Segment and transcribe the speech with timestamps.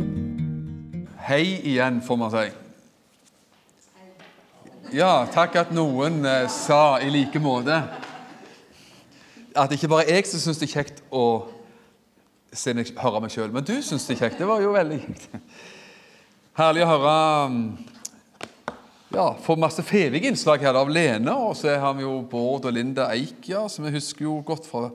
[1.26, 2.46] Hei igjen, får man si.
[4.94, 7.82] Ja, takk at noen eh, sa i like måte
[9.58, 11.50] at det ikke bare jeg som syns det er kjekt å
[12.54, 14.39] se jeg hører meg sjøl, men du syns det er kjekt.
[14.41, 15.41] Det var jo veldig kjekt.
[16.57, 17.13] Herlig å høre
[17.49, 17.66] mm,
[19.13, 22.75] ja, Få masse fevige innslag her av Lene, og så har vi jo Bård og
[22.75, 24.88] Linda Eik, ja, som vi husker jo godt fra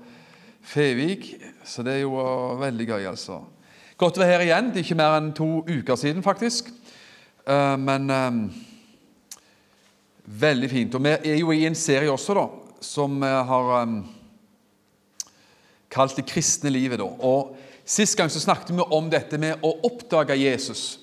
[0.68, 1.32] Fevik.
[1.66, 3.40] Så det er jo eh, veldig gøy, altså.
[3.98, 4.70] Godt å være her igjen.
[4.70, 6.68] Det er ikke mer enn to uker siden, faktisk.
[7.48, 8.40] Eh, men eh,
[10.42, 10.98] veldig fint.
[10.98, 12.46] Og vi er jo i en serie også, da,
[12.84, 13.96] som har eh,
[15.90, 16.98] kalt 'Det kristne livet'.
[16.98, 17.04] Da.
[17.04, 17.56] Og
[17.88, 20.98] Sist gang så snakket vi om dette med å oppdage Jesus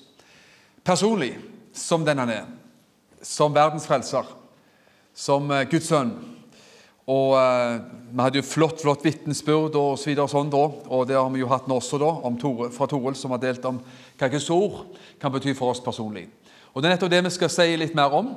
[0.86, 1.32] personlig,
[1.74, 2.44] som den han er.
[3.22, 4.22] Som verdens frelser.
[5.14, 6.12] Som eh, Guds sønn.
[7.10, 7.80] Og eh,
[8.12, 11.26] Vi hadde jo flott flott vitnesbyrd og så videre og sånn da, og det har
[11.34, 13.80] vi jo hatt nå også, da, Tore, fra Toril, som har delt om
[14.18, 14.84] hva Guds ord
[15.22, 16.28] kan bety for oss personlig.
[16.70, 18.30] Og Det er nettopp det vi skal si litt mer om.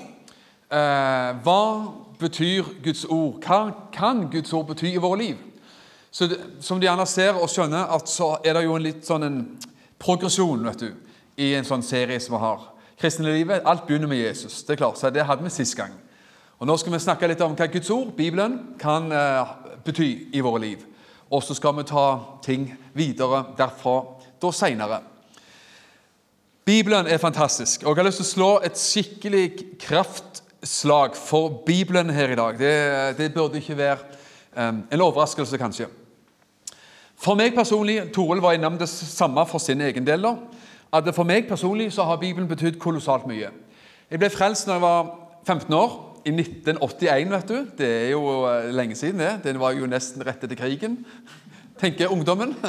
[0.69, 1.61] Eh, hva
[2.17, 3.45] betyr Guds ord?
[3.45, 5.38] Hva kan Guds ord bety i våre liv?
[6.11, 9.05] Så det, Som de gjerne ser og skjønner, at så er det jo en litt
[9.05, 9.39] sånn en
[9.99, 10.91] progresjon vet du,
[11.38, 12.67] i en sånn serie som vi har.
[12.99, 14.63] Kristne livet, alt begynner med Jesus.
[14.63, 15.93] Det er klart, så det hadde vi sist gang.
[16.59, 19.53] Og Nå skal vi snakke litt om hva Guds ord, Bibelen, kan eh,
[19.85, 20.83] bety i våre liv.
[21.31, 22.07] Og så skal vi ta
[22.44, 22.66] ting
[22.97, 24.01] videre derfra
[24.41, 24.99] da seinere.
[26.67, 29.45] Bibelen er fantastisk, og jeg har lyst til å slå et skikkelig
[29.81, 32.59] kraftslag for Bibelen her i dag.
[32.59, 32.75] Det,
[33.17, 33.97] det burde ikke være
[34.53, 35.88] um, en overraskelse, kanskje.
[37.20, 40.23] For meg personlig, Toril var innom det samme for sin egen del.
[40.23, 40.36] da,
[40.94, 43.50] at For meg personlig så har Bibelen betydd kolossalt mye.
[44.12, 45.09] Jeg ble frelst når jeg var
[45.47, 47.31] 15 år, i 1981.
[47.31, 47.66] vet du.
[47.78, 49.44] Det er jo eh, lenge siden, det.
[49.44, 51.06] Den var jo nesten rett etter krigen,
[51.79, 52.56] tenker ungdommen.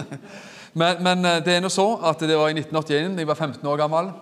[0.74, 3.34] Men, men eh, det er nå så at det var i 1981, da jeg var
[3.34, 4.12] 15 år gammel.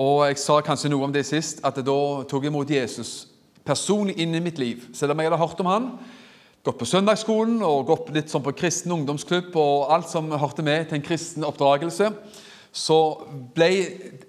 [0.00, 3.10] Og jeg sa kanskje noe om det sist, at da tok jeg imot Jesus
[3.68, 4.86] personlig inn i mitt liv.
[4.96, 5.90] Selv om jeg hadde hørt om han,
[6.64, 10.88] gått på søndagsskolen og gått litt sånn på kristen ungdomsklubb og alt som hørte med
[10.88, 12.08] til en kristen oppdragelse,
[12.74, 12.98] så
[13.54, 13.70] ble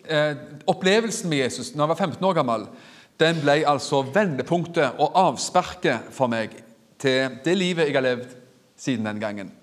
[0.04, 0.36] eh,
[0.70, 2.68] opplevelsen med Jesus når jeg var 15 år gammel,
[3.22, 6.58] den ble altså vendepunktet og avsparket for meg
[7.02, 8.36] til det livet jeg har levd
[8.80, 9.54] siden den gangen.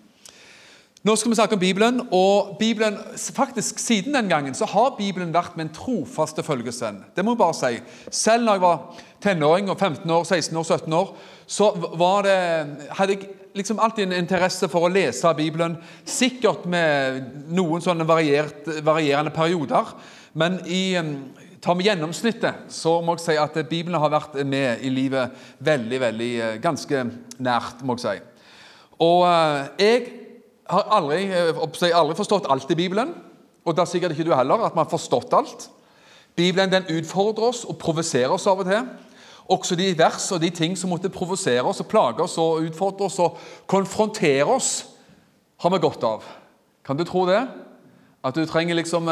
[1.03, 2.95] Nå skal vi snakke om Bibelen, og Bibelen,
[3.35, 7.01] faktisk siden den gangen så har Bibelen vært min trofaste følgesvenn.
[7.17, 7.81] Det må jeg bare si.
[8.15, 11.11] Selv når jeg var tenåring og 15 år, 16 år, 17 år,
[11.47, 12.39] så var det,
[13.01, 15.75] hadde jeg liksom alltid en interesse for å lese Bibelen.
[16.07, 19.97] Sikkert med noen sånne variert, varierende perioder.
[20.39, 20.95] Men i,
[21.59, 26.05] tar vi gjennomsnittet, så må jeg si at Bibelen har vært med i livet veldig,
[26.07, 27.07] veldig, ganske
[27.43, 28.19] nært, må jeg si.
[29.03, 29.27] Og
[29.83, 30.22] jeg
[30.71, 33.15] har aldri, jeg aldri forstått alt i Bibelen,
[33.65, 35.69] og det er sikkert ikke du heller, at man har forstått alt.
[36.37, 38.87] Bibelen den utfordrer oss og provoserer oss av og til.
[39.53, 43.09] Også de vers og de ting som måtte provosere oss og plage oss og utfordre
[43.09, 43.39] oss og
[43.71, 44.71] konfrontere oss,
[45.63, 46.25] har vi godt av.
[46.87, 47.43] Kan du tro det?
[48.25, 49.11] At du trenger liksom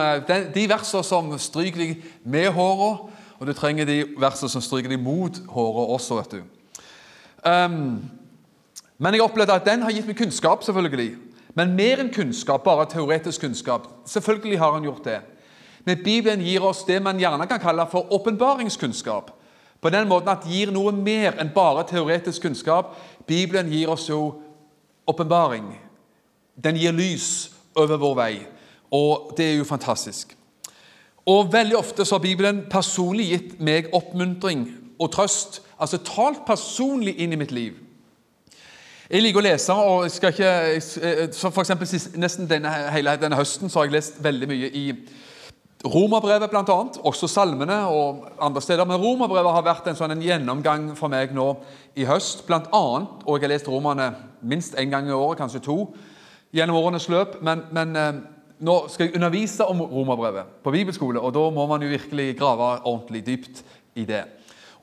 [0.55, 5.03] de versene som stryker deg med håret, og du trenger de versene som stryker deg
[5.03, 6.43] mot håret også, vet du.
[7.41, 8.01] Um,
[9.01, 11.15] men jeg opplevde at den har gitt meg kunnskap, selvfølgelig.
[11.55, 13.89] Men mer enn kunnskap, bare teoretisk kunnskap.
[14.07, 15.21] Selvfølgelig har han gjort det.
[15.85, 19.31] Men Bibelen gir oss det man gjerne kan kalle for åpenbaringskunnskap.
[19.81, 22.95] På den måten at det gir noe mer enn bare teoretisk kunnskap.
[23.27, 24.43] Bibelen gir oss jo
[25.09, 25.73] åpenbaring.
[26.65, 28.35] Den gir lys over vår vei,
[28.93, 30.37] og det er jo fantastisk.
[31.27, 34.67] Og Veldig ofte så har Bibelen personlig gitt meg oppmuntring
[35.01, 35.63] og trøst.
[35.81, 37.79] Altså talt personlig inn i mitt liv.
[39.11, 41.89] Jeg liker å lese, og jeg skal ikke, så for eksempel,
[42.23, 44.85] nesten denne, hele denne høsten så har jeg lest veldig mye i
[45.83, 46.77] Romerbrevet, bl.a.
[47.09, 48.87] Også salmene og andre steder.
[48.87, 51.49] Men Romerbrevet har vært en sånn en gjennomgang for meg nå
[51.99, 52.45] i høst.
[52.47, 54.13] Blant annet, og jeg har lest romerne
[54.47, 55.81] minst én gang i året, kanskje to
[56.55, 57.41] gjennom årenes løp.
[57.43, 58.21] Men, men eh,
[58.63, 62.77] nå skal jeg undervise om Romerbrevet på bibelskole, og da må man jo virkelig grave
[62.85, 63.65] ordentlig dypt
[63.99, 64.23] i det.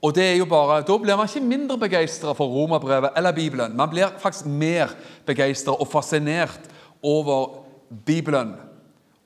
[0.01, 3.77] Og det er jo bare, Da blir man ikke mindre begeistra for Romerbrevet eller Bibelen.
[3.77, 4.87] Man blir faktisk mer
[5.25, 6.59] begeistra og fascinert
[7.03, 7.63] over
[8.05, 8.53] Bibelen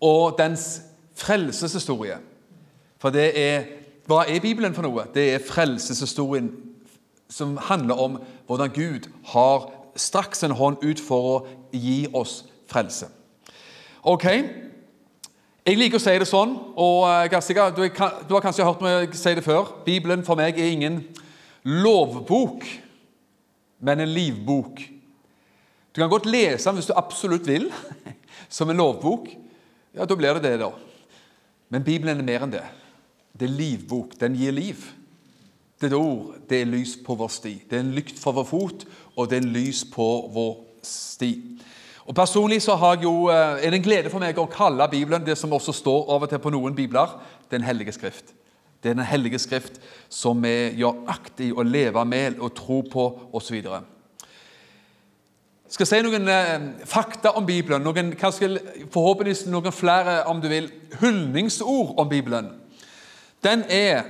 [0.01, 0.81] og dens
[1.15, 2.17] frelseshistorie.
[2.99, 3.63] For det er,
[4.07, 5.05] Hva er Bibelen for noe?
[5.13, 6.49] Det er frelseshistorien
[7.29, 13.07] som handler om hvordan Gud har straks en hånd ut for å gi oss frelse.
[14.03, 14.25] Ok,
[15.61, 19.13] jeg liker å si det sånn, og eh, sikker, du, du har kanskje hørt meg
[19.17, 19.75] si det før.
[19.85, 21.03] Bibelen for meg er ingen
[21.63, 22.65] lovbok,
[23.85, 24.81] men en livbok.
[25.91, 27.69] Du kan godt lese den hvis du absolutt vil,
[28.57, 29.29] som en lovbok.
[29.93, 30.71] Ja, da blir det det, da.
[31.71, 32.65] Men Bibelen er mer enn det.
[33.37, 34.17] Det er livbok.
[34.19, 34.81] Den gir liv.
[35.79, 36.39] Det er et ord.
[36.49, 37.53] Det er lys på vår sti.
[37.69, 40.55] Det er en lykt for vår fot, og det er en lys på vår
[40.85, 41.31] sti.
[42.11, 45.37] Og Personlig så jo, eh, er det en glede for meg å kalle Bibelen det
[45.37, 47.07] som også står av og til på noen bibler,
[47.49, 48.33] Den hellige skrift.
[48.83, 49.79] Det er Den hellige skrift
[50.09, 53.55] som vi gjør akt i å leve med og tro på osv.
[53.55, 53.79] Jeg
[55.69, 58.59] skal si noen eh, fakta om Bibelen, noen, kanskje
[58.91, 60.69] forhåpentligvis noen flere om du vil,
[60.99, 62.51] hyldningsord om Bibelen.
[63.41, 64.03] Den er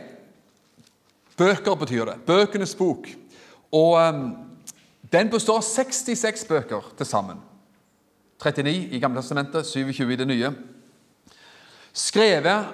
[1.37, 2.17] Bøker betyr det.
[2.25, 3.07] Bøkenes bok.
[3.71, 4.35] Og um,
[5.11, 7.50] den består av 66 bøker til sammen.
[8.41, 10.51] 39 i Gamle testamentet, 27 i det nye.
[11.93, 12.71] Skrevet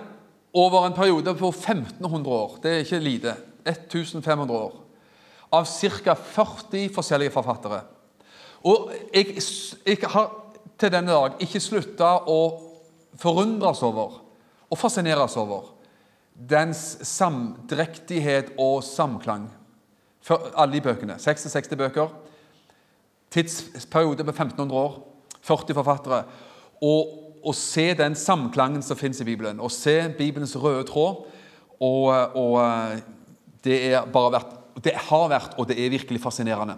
[0.56, 2.58] over en periode på 1500 år.
[2.64, 3.36] Det er ikke lite.
[3.68, 4.76] 1500 år.
[5.52, 6.16] Av ca.
[6.16, 7.82] 40 forskjellige forfattere.
[8.64, 9.38] Og jeg,
[9.86, 10.32] jeg har
[10.80, 12.40] til denne dag ikke slutta å
[13.18, 14.22] forundres over
[14.68, 15.74] og fascineres over
[16.38, 19.48] dens samdrektighet og samklang.
[20.22, 21.16] For alle de bøkene.
[21.20, 22.12] 66 bøker.
[23.34, 25.00] Tidsperiode på 1500 år.
[25.42, 26.24] 40 forfattere.
[26.82, 31.24] Og og se den samklangen som fins i Bibelen, og se Bibelens røde tråd
[31.80, 32.62] og, og
[33.64, 34.54] det, er bare vært,
[34.84, 36.76] det har vært, og det er virkelig fascinerende.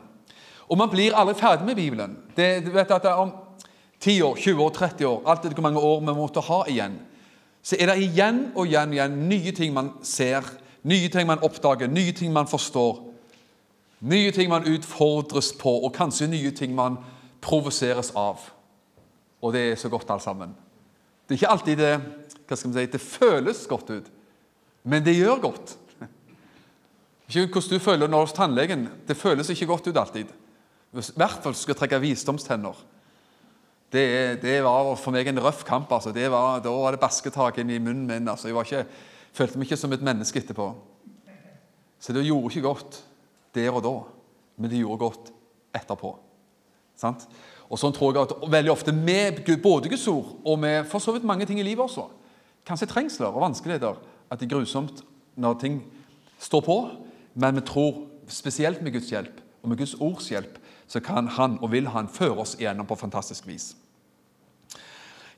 [0.69, 2.17] Og man blir aldri ferdig med Bibelen.
[2.37, 3.31] Det, du vet at det Om
[3.99, 6.99] 10 år, 20 år, 30 år, alt etter hvor mange år vi måtte ha igjen,
[7.63, 10.45] så er det igjen og igjen, igjen nye ting man ser,
[10.87, 13.01] nye ting man oppdager, nye ting man forstår.
[13.99, 17.01] Nye ting man utfordres på, og kanskje nye ting man
[17.41, 18.41] provoseres av.
[19.41, 20.55] Og det er så godt, alt sammen.
[21.27, 21.93] Det er ikke alltid det
[22.49, 24.07] hva skal vi si, det føles godt ut,
[24.89, 25.75] men det gjør godt.
[27.29, 28.87] Ikke hvordan du føler når hos tannlegen.
[29.05, 30.31] Det føles ikke godt ut alltid.
[30.89, 32.79] I hvert fall skal trekke visdomstenner.
[33.93, 35.91] Det, det, var for meg en røff kamp.
[35.93, 36.09] altså.
[36.13, 38.27] Var, da var det basketak i munnen min.
[38.27, 38.49] altså.
[38.49, 38.85] Jeg ikke,
[39.33, 40.71] følte meg ikke som et menneske etterpå.
[41.99, 43.03] Så det gjorde ikke godt
[43.53, 43.93] der og da,
[44.57, 45.31] men det gjorde godt
[45.75, 46.15] etterpå.
[46.99, 47.25] Sant?
[47.69, 51.13] Og sånn tror jeg at veldig ofte med både Guds ord og med for så
[51.15, 52.07] vidt mange ting i livet også,
[52.67, 53.99] kanskje trengsler og vanskeligheter,
[54.29, 55.03] at det er grusomt
[55.39, 55.79] når ting
[56.41, 56.79] står på,
[57.39, 60.57] men vi tror spesielt med Guds hjelp og med Guds ords hjelp
[60.89, 63.73] så kan han og vil han føre oss igjennom på fantastisk vis.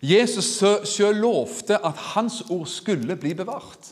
[0.02, 0.48] Jesus
[0.90, 3.92] selv lovte at hans ord skulle bli bevart.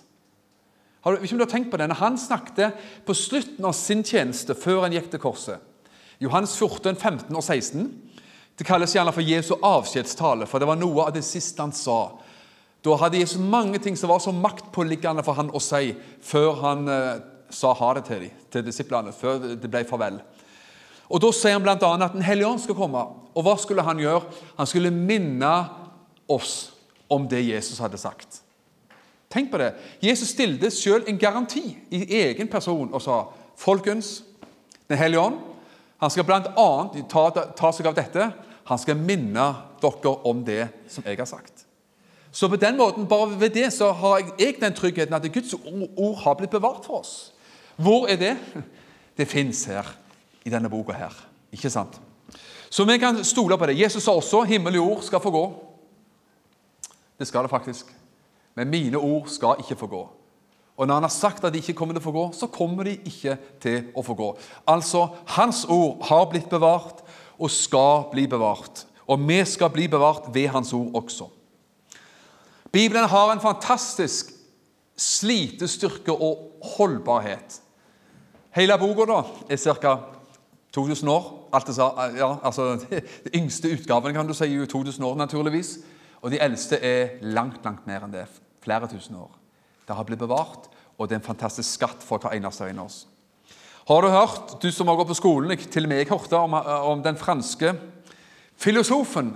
[1.04, 3.76] Har du, ikke om du har tenkt på det, når Han snakket på slutten av
[3.78, 5.69] sin tjeneste før han gikk til korset.
[6.20, 7.86] Johannes 14, 15 og 16.
[8.60, 12.12] Det kalles gjerne for Jesu avskjedstale, for det var noe av det siste han sa.
[12.84, 15.94] Da hadde Jesus mange ting som var så maktpåliggende for han å si
[16.24, 17.22] før han eh,
[17.52, 20.20] sa ha det til de, til disiplene, før det ble farvel.
[21.10, 21.76] Og Da sier han bl.a.
[21.76, 23.02] at Den hellige ånd skal komme.
[23.34, 24.28] Og hva skulle han gjøre?
[24.60, 25.54] Han skulle minne
[26.30, 26.72] oss
[27.10, 28.44] om det Jesus hadde sagt.
[29.32, 29.72] Tenk på det.
[30.04, 31.64] Jesus stilte selv en garanti
[31.96, 33.24] i egen person og sa
[33.58, 34.24] folkens,
[34.90, 35.49] Den hellige ånd
[36.00, 36.70] han skal bl.a.
[37.12, 37.24] Ta,
[37.60, 38.30] ta seg av dette.
[38.70, 39.48] Han skal minne
[39.82, 41.66] dere om det som jeg har sagt.
[42.32, 46.20] Så på den måten, bare ved det så har jeg den tryggheten at Guds ord
[46.24, 47.32] har blitt bevart for oss.
[47.76, 48.36] Hvor er det?
[49.18, 49.88] Det fins her
[50.46, 51.16] i denne boka her.
[51.52, 51.98] Ikke sant?
[52.70, 53.80] Så vi kan stole på det.
[53.80, 55.46] Jesus sa også himmel og jord skal få gå.
[57.20, 57.90] Det skal det faktisk.
[58.56, 60.04] Men mine ord skal ikke få gå.
[60.80, 62.88] Og når han har sagt at de ikke kommer til å få gå, så kommer
[62.88, 64.30] de ikke til å få gå.
[64.72, 67.02] Altså, hans ord har blitt bevart
[67.36, 68.86] og skal bli bevart.
[69.12, 71.28] Og vi skal bli bevart ved hans ord også.
[72.72, 74.32] Bibelen har en fantastisk
[74.96, 77.60] slitestyrke og holdbarhet.
[78.56, 79.20] Hele boka da,
[79.50, 79.98] er ca.
[80.76, 81.28] 2000 år.
[82.16, 82.78] Ja, altså,
[83.26, 85.80] De yngste utgavene kan du si, er 2000 år, naturligvis.
[86.22, 88.28] Og de eldste er langt, langt mer enn det.
[88.64, 89.39] Flere tusen år.
[89.90, 90.68] Det har blitt bevart,
[91.00, 93.08] og det er en fantastisk skatt for hver eneste en av oss.
[93.90, 96.54] Har du hørt, du som har gått på skolen, til og med jeg hørte om,
[96.54, 97.72] om den franske
[98.60, 99.32] filosofen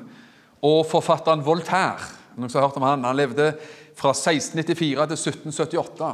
[0.62, 2.06] og forfatteren Voltaire.
[2.38, 3.48] Noen som har hørt om Han Han levde
[3.98, 6.12] fra 1694 til 1778.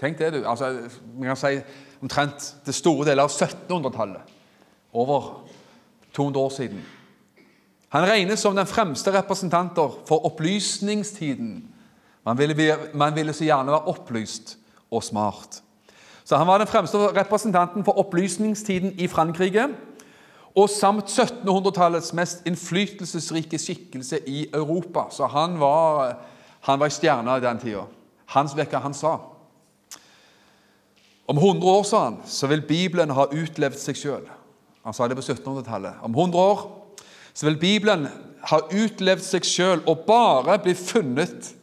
[0.00, 0.40] Tenk det, du.
[0.48, 0.72] Altså,
[1.18, 1.60] vi kan si
[2.00, 4.32] omtrent det store deler av 1700-tallet.
[4.92, 5.28] Over
[6.16, 6.80] 200 år siden.
[7.92, 11.71] Han regnes som den fremste representanter for opplysningstiden.
[12.24, 14.56] Man ville, man ville så gjerne være opplyst
[14.90, 15.62] og smart.
[16.24, 19.68] Så Han var den fremste representanten for opplysningstiden i Frankrike.
[20.54, 25.06] og samt 1700-tallets mest innflytelsesrike skikkelse i Europa.
[25.10, 26.18] Så han var,
[26.60, 27.86] han var stjerna i den tida.
[28.26, 29.16] Hans vekker han sa.
[31.26, 34.28] Om 100 år, sa han, så vil Bibelen ha utlevd seg sjøl.
[34.84, 36.02] Han sa det på 1700-tallet.
[36.02, 36.62] Om 100 år
[37.32, 38.08] så vil Bibelen
[38.50, 41.54] ha utlevd seg sjøl og bare bli funnet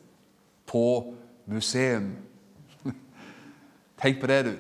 [0.70, 0.88] på
[1.50, 2.12] museum.
[4.02, 4.54] Tenk på det, du.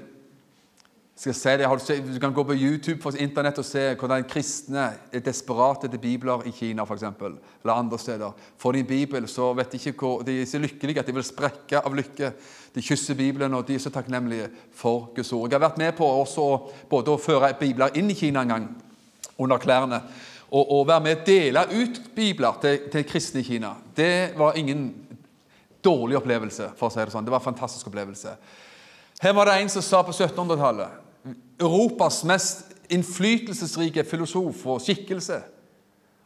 [1.19, 5.19] Skal se det, Du kan gå på YouTube på internett og se hvordan kristne er
[5.19, 8.31] desperate til bibler i Kina for eksempel, eller andre steder.
[8.57, 11.13] Får de en bibel, så vet de ikke hvor, de er så lykkelige at de
[11.13, 12.31] vil sprekke av lykke.
[12.75, 15.49] De kysser Bibelen, og de er så takknemlige for Guds ord.
[15.51, 16.47] Jeg har vært med på også,
[16.89, 18.71] både å føre bibler inn i Kina en gang
[19.37, 19.99] under klærne,
[20.49, 23.75] og, og være med å dele ut bibler til, til kristne i Kina.
[23.95, 24.87] Det var ingen
[25.83, 27.25] dårlig opplevelse, for å si det sånn.
[27.27, 28.33] Det var en fantastisk opplevelse.
[29.19, 31.05] Her var det en som sa på 1700-tallet
[31.59, 35.41] Europas mest innflytelsesrike filosof og skikkelse.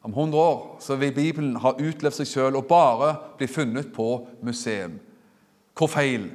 [0.04, 4.08] Om 100 år så vil Bibelen ha utlevd seg sjøl og bare bli funnet på
[4.46, 5.00] museum.
[5.74, 6.28] Hvor feil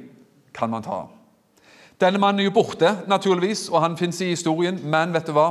[0.53, 1.05] kan man ta?
[1.99, 5.49] Denne mannen er jo borte, naturligvis, og han fins i historien, men vet du hva?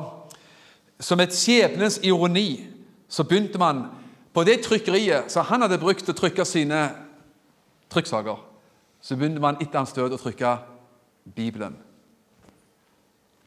[1.01, 2.67] Som et skjebnens ironi
[3.09, 3.87] så begynte man
[4.35, 6.81] på det trykkeriet som han hadde brukt til å trykke sine
[7.90, 8.40] trykksaker,
[9.00, 10.57] så begynner man etter hans død å trykke
[11.37, 11.76] Bibelen.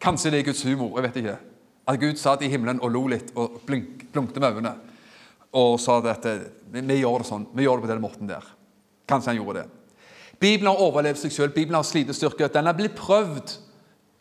[0.01, 0.95] Kanskje det er Guds humor.
[0.95, 1.37] jeg vet ikke.
[1.87, 4.75] At Gud satt i himmelen og lo litt og blink, blunkte med øynene
[5.51, 6.25] og sa at
[6.71, 8.45] vi gjør det sånn, vi gjør det på den måten der.
[9.09, 9.67] Kanskje han gjorde det.
[10.39, 11.53] Bibelen har overlevd seg selv.
[11.53, 12.47] Bibelen har slitestyrke.
[12.47, 13.57] Den har blitt prøvd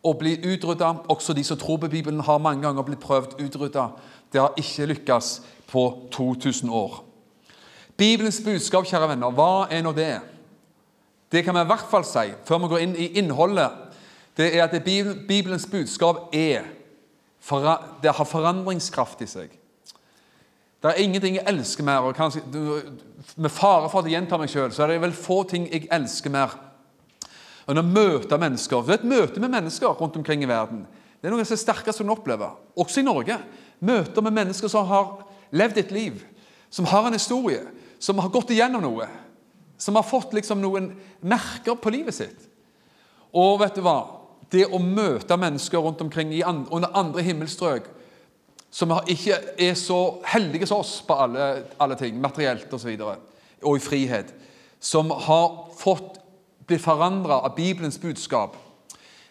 [0.03, 0.91] å bli utrydda.
[1.09, 3.87] Også de som tror på Bibelen, har mange ganger blitt prøvd utrydda.
[4.33, 5.31] Det har ikke lykkes
[5.71, 6.99] på 2000 år.
[8.01, 10.15] Bibelens budskap, kjære venner, hva er nå det?
[11.31, 13.91] Det kan vi i hvert fall si før vi går inn i innholdet
[14.37, 14.83] det er at
[15.27, 16.63] Bibelens budskap er
[18.01, 19.49] Det har forandringskraft i seg.
[20.81, 21.97] Det er ingenting jeg elsker mer.
[21.97, 22.41] og kanskje,
[23.35, 25.87] Med fare for at jeg gjenta meg sjøl, så er det vel få ting jeg
[25.91, 26.57] elsker mer
[27.69, 28.81] enn å møte mennesker.
[28.81, 30.87] Det er et møte med mennesker rundt omkring i verden.
[31.21, 33.37] Det er noe av det sterkeste en opplever, også i Norge.
[33.79, 36.25] Møter med mennesker som har levd et liv,
[36.69, 37.61] som har en historie,
[38.01, 39.07] som har gått igjennom noe.
[39.81, 40.91] Som har fått liksom noen
[41.21, 42.49] merker på livet sitt.
[43.37, 44.21] Og vet du hva?
[44.51, 47.87] det å møte mennesker rundt omkring andre, under andre himmelstrøk
[48.71, 49.99] som ikke er så
[50.31, 51.47] heldige som oss på alle,
[51.81, 54.31] alle ting, materielt osv., og, så og i frihet,
[54.79, 56.17] som har fått
[56.67, 58.55] blitt forandra av Bibelens budskap,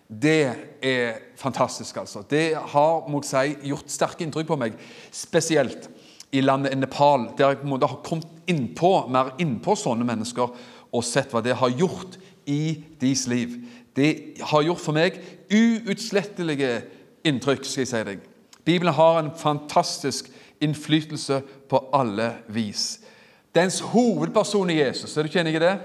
[0.06, 1.96] det er fantastisk.
[1.96, 2.22] altså.
[2.28, 4.76] Det har må jeg si, gjort sterke inntrykk på meg,
[5.14, 5.88] spesielt
[6.32, 10.52] i landet Nepal, der jeg måtte ha kommet innpå, mer innpå sånne mennesker
[10.90, 12.18] og sett hva det har gjort
[12.50, 13.56] i deres liv.
[13.96, 15.18] Det har gjort for meg
[15.50, 16.80] uutslettelige
[17.26, 17.64] inntrykk.
[17.64, 18.20] skal jeg si deg.
[18.64, 23.00] Bibelen har en fantastisk innflytelse på alle vis.
[23.54, 25.16] Dens hovedperson er Jesus.
[25.16, 25.78] Er du ikke enig i det?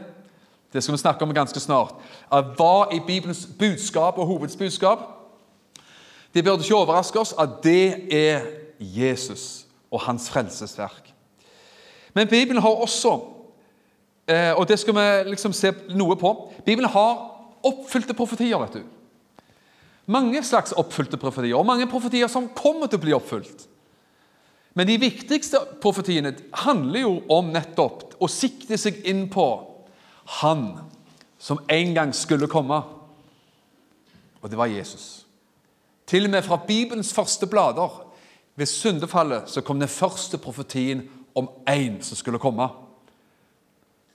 [0.73, 1.95] Det skal vi snakke om ganske snart.
[2.29, 4.99] Hva er Bibelens budskap og hovedbudskap?
[6.33, 8.41] Det burde ikke overraske oss at det er
[8.79, 11.13] Jesus og hans frelsesverk.
[12.15, 13.19] Men Bibelen har også,
[14.27, 16.31] eh, og det skal vi liksom se noe på
[16.65, 17.31] Bibelen har
[17.63, 18.57] oppfylte profetier.
[18.59, 18.83] vet du.
[20.05, 23.67] Mange slags oppfylte profetier, og mange profetier som kommer til å bli oppfylt.
[24.75, 29.71] Men de viktigste profetiene handler jo om nettopp å sikte seg inn på
[30.41, 30.79] Han
[31.37, 32.81] som en gang skulle komme.
[34.41, 35.25] Og det var Jesus.
[36.05, 38.04] Til og med fra Bibelens første blader
[38.55, 41.03] ved syndefallet så kom den første profetien
[41.35, 42.67] om én som skulle komme.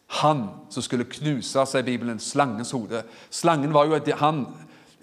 [0.07, 3.03] Han som skulle knuse i Bibelen, slangens hode.
[3.31, 4.47] Slangen var jo han,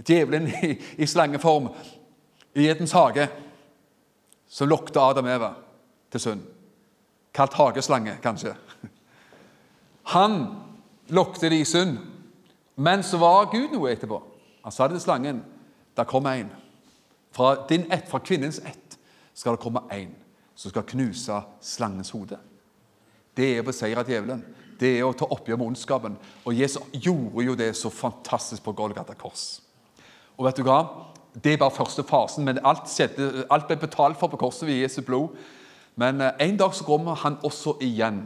[0.07, 1.69] djevelen i, i slangeform
[2.55, 3.27] i Edens hage,
[4.47, 5.53] som lokte Adam Eva
[6.11, 6.41] til synd.
[7.33, 8.55] Kalt hageslange, kanskje.
[10.13, 10.45] Han
[11.09, 11.97] lokte de i synd,
[12.75, 14.21] men så var Gud noe etterpå.
[14.63, 15.43] Han sa det til slangen.
[15.97, 16.49] Der kom en.
[17.31, 18.86] Fra din ett, fra kvinnens ett
[19.37, 20.15] skal det komme en
[20.57, 22.39] som skal knuse slangens hode.
[23.37, 24.41] Det er å beseire djevelen
[24.79, 26.17] det er å ta oppgjør med ondskapen.
[26.45, 29.59] Og Jesus gjorde jo det så fantastisk på Golgata kors.
[30.37, 30.81] Og vet du hva?
[31.37, 34.81] Det er bare første fasen, men alt, skjedde, alt ble betalt for på korset ved
[34.81, 35.35] Jesu blod.
[35.97, 38.23] Men eh, en dag så kommer han også igjen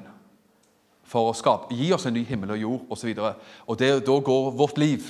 [1.11, 3.11] for å skape, gi oss en ny himmel og jord osv.
[3.17, 5.09] Og, og det, da går vårt liv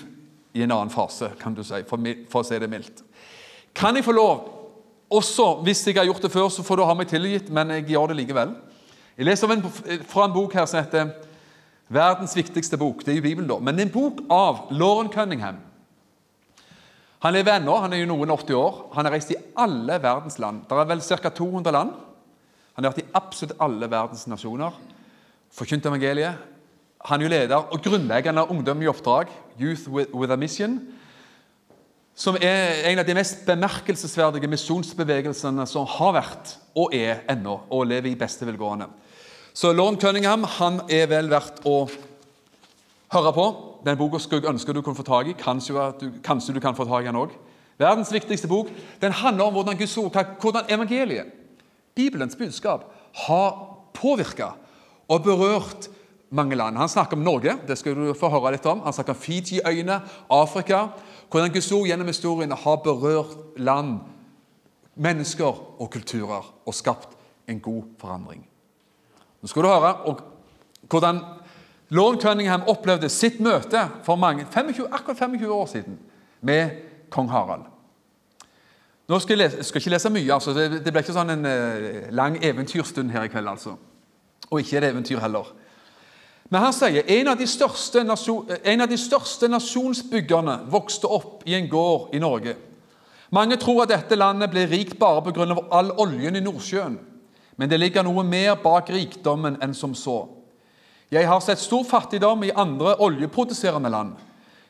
[0.58, 3.04] i en annen fase, kan du si, for, for å si det mildt.
[3.78, 4.42] Kan jeg få lov,
[5.12, 7.90] også hvis jeg har gjort det før, så får du ha meg tilgitt, men jeg
[7.92, 8.54] gjør det likevel.
[9.18, 9.52] Jeg leser
[10.10, 11.12] fra en bok her som heter
[11.92, 13.04] Verdens viktigste bok.
[13.04, 13.58] Det er jo Bibelen, da.
[13.60, 15.58] Men en bok av Lauren Cunningham.
[17.22, 18.78] Han lever ennå, han er jo noen 80 år.
[18.96, 20.64] Han har reist i alle verdens land.
[20.70, 21.30] Det er vel ca.
[21.30, 21.92] 200 land.
[22.78, 24.80] Han har vært i absolutt alle verdens nasjoner.
[25.54, 26.48] Forkynt evangeliet.
[27.10, 30.80] Han er jo leder og grunnleggende av Ungdom i oppdrag, Youth with a Mission,
[32.22, 37.88] som er en av de mest bemerkelsesverdige misjonsbevegelsene som har vært og er ennå, og
[37.90, 38.86] lever i beste velgående.
[39.58, 41.88] Så Lorne Cunningham han er vel verdt å
[43.12, 43.46] høre på.
[43.88, 45.38] Den boka skulle jeg ønske du kunne få tak i.
[45.40, 47.34] Kanskje du, kanskje du kan få tak i den òg.
[47.82, 48.70] Verdens viktigste bok.
[49.02, 51.34] Den handler om hvordan Guds ord, hvordan evangeliet,
[51.98, 52.86] Bibelens budskap,
[53.26, 53.50] har
[53.98, 54.54] påvirka
[55.10, 55.90] og berørt
[56.32, 56.78] mange land.
[56.78, 58.86] Han snakker om Norge, det skal du få høre litt om.
[58.86, 59.98] Han snakker om Fiji-øyene,
[60.32, 60.86] Afrika.
[61.32, 64.00] Hvordan Guds ord gjennom historien har berørt land,
[64.96, 67.16] mennesker og kulturer og skapt
[67.48, 68.44] en god forandring.
[69.42, 70.18] Nå skal du høre
[70.92, 71.22] hvordan
[71.92, 75.98] Lorne Cunningham opplevde sitt møte for mange, 25, akkurat 25 år siden
[76.42, 76.70] med
[77.10, 77.64] kong Harald.
[79.08, 80.54] Nå skal jeg, lese, skal ikke lese mye, altså.
[80.56, 83.50] det, det ble ikke sånn en uh, lang eventyrstund her i kveld.
[83.52, 83.76] altså.
[84.50, 85.52] Og ikke et eventyr heller.
[86.52, 91.70] Men han sier en av de største, av de største nasjonsbyggerne vokste opp i en
[91.72, 92.58] gård i Norge.
[93.32, 95.48] Mange tror at dette landet ble rikt bare pga.
[95.72, 97.00] all oljen i Nordsjøen.
[97.56, 100.28] Men det ligger noe mer bak rikdommen enn som så.
[101.12, 104.16] Jeg har sett stor fattigdom i andre oljeproduserende land.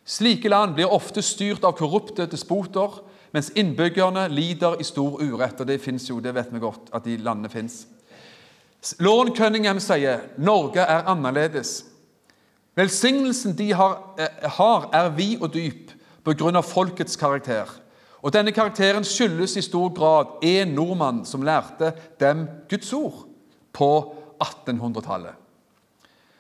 [0.05, 3.01] Slike land blir ofte styrt av korrupte despoter,
[3.33, 5.61] mens innbyggerne lider i stor urett.
[5.61, 7.87] og Det fins jo, det vet vi godt at de landene fins.
[8.99, 11.83] Lauren Cunningham sier Norge er annerledes.
[12.75, 15.91] Velsignelsen de har, eh, har er vid og dyp
[16.23, 16.61] pga.
[16.61, 17.65] folkets karakter.
[18.23, 23.27] Og Denne karakteren skyldes i stor grad en nordmann som lærte dem Guds ord
[23.73, 25.33] på 1800-tallet.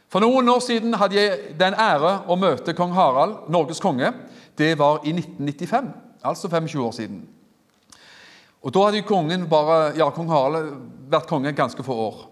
[0.09, 4.13] For noen år siden hadde jeg den ære å møte kong Harald, Norges konge.
[4.57, 5.93] Det var i 1995,
[6.23, 7.27] altså 25 år siden.
[8.61, 12.30] Og Da hadde kongen bare, ja, kong Harald vært konge ganske få år.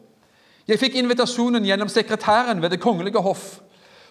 [0.69, 3.59] Jeg fikk invitasjonen gjennom sekretæren ved Det kongelige hoff,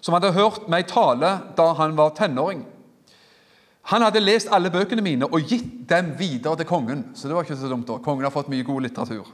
[0.01, 2.65] som hadde hørt meg tale da han var tenåring.
[3.89, 7.05] Han hadde lest alle bøkene mine og gitt dem videre til kongen.
[7.15, 8.01] Så det var ikke så dumt da.
[8.03, 9.29] Kongen har fått mye god litteratur.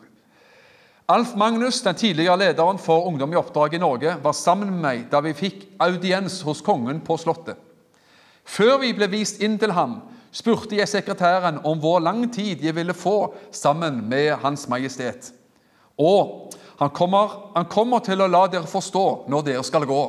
[1.11, 5.07] Alf Magnus, den tidligere lederen for Ungdom i oppdrag i Norge, var sammen med meg
[5.13, 7.57] da vi fikk audiens hos kongen på Slottet.
[8.45, 12.77] Før vi ble vist inn til ham, spurte jeg sekretæren om hvor lang tid jeg
[12.77, 15.33] ville få sammen med Hans Majestet.
[16.01, 16.44] Og
[16.79, 20.03] han kommer, han kommer til å la dere forstå når dere skal gå,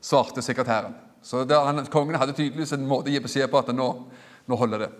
[0.00, 0.94] svarte sekretæren.
[1.22, 3.88] Så han, Kongen hadde tydeligvis en måte å gi beskjed på at nå,
[4.48, 4.90] nå holder det.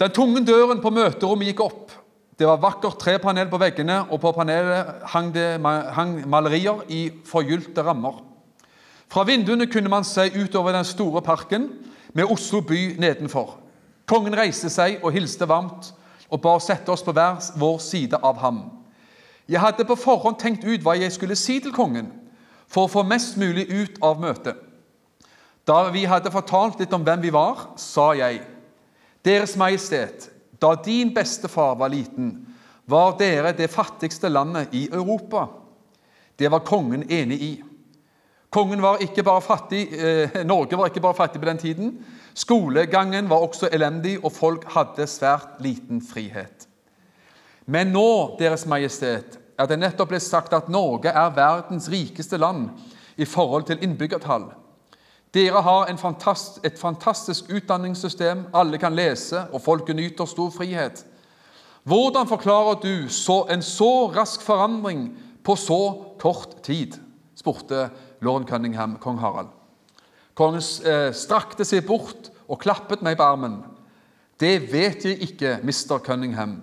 [0.00, 1.92] Den tunge døren på møterommet gikk opp.
[2.40, 7.84] Det var vakkert trepanel på veggene, og på panelet hang det hang malerier i forgylte
[7.84, 8.22] rammer.
[9.12, 11.68] Fra vinduene kunne man se utover den store parken
[12.16, 13.58] med Oslo by nedenfor.
[14.08, 15.92] Kongen reiste seg og hilste varmt
[16.32, 18.62] og ba sette oss på hver vår side av ham.
[19.48, 22.10] Jeg hadde på forhånd tenkt ut hva jeg skulle si til kongen
[22.70, 24.56] for å få mest mulig ut av møtet.
[25.68, 28.42] Da vi hadde fortalt litt om hvem vi var, sa jeg,
[29.22, 30.26] Deres Majestet,
[30.58, 32.32] da din bestefar var liten,
[32.90, 35.46] var dere det fattigste landet i Europa.
[36.38, 37.52] Det var kongen enig i.
[38.52, 41.92] Kongen var ikke bare fattig, eh, Norge var ikke bare fattig på den tiden.
[42.34, 46.61] Skolegangen var også elendig, og folk hadde svært liten frihet.
[47.66, 52.70] Men nå, Deres Majestet, er det nettopp blitt sagt at Norge er verdens rikeste land
[53.16, 54.48] i forhold til innbyggertall.
[55.32, 61.04] Dere har fantast, et fantastisk utdanningssystem, alle kan lese, og folket nyter stor frihet.
[61.88, 65.10] Hvordan forklarer du så en så rask forandring
[65.44, 66.98] på så kort tid?
[67.34, 67.88] spurte
[68.20, 69.48] lord Cunningham kong Harald.
[70.34, 73.56] Kongen eh, strakte seg bort og klappet meg på armen.
[74.38, 76.60] Det vet jeg ikke, mister Cunningham.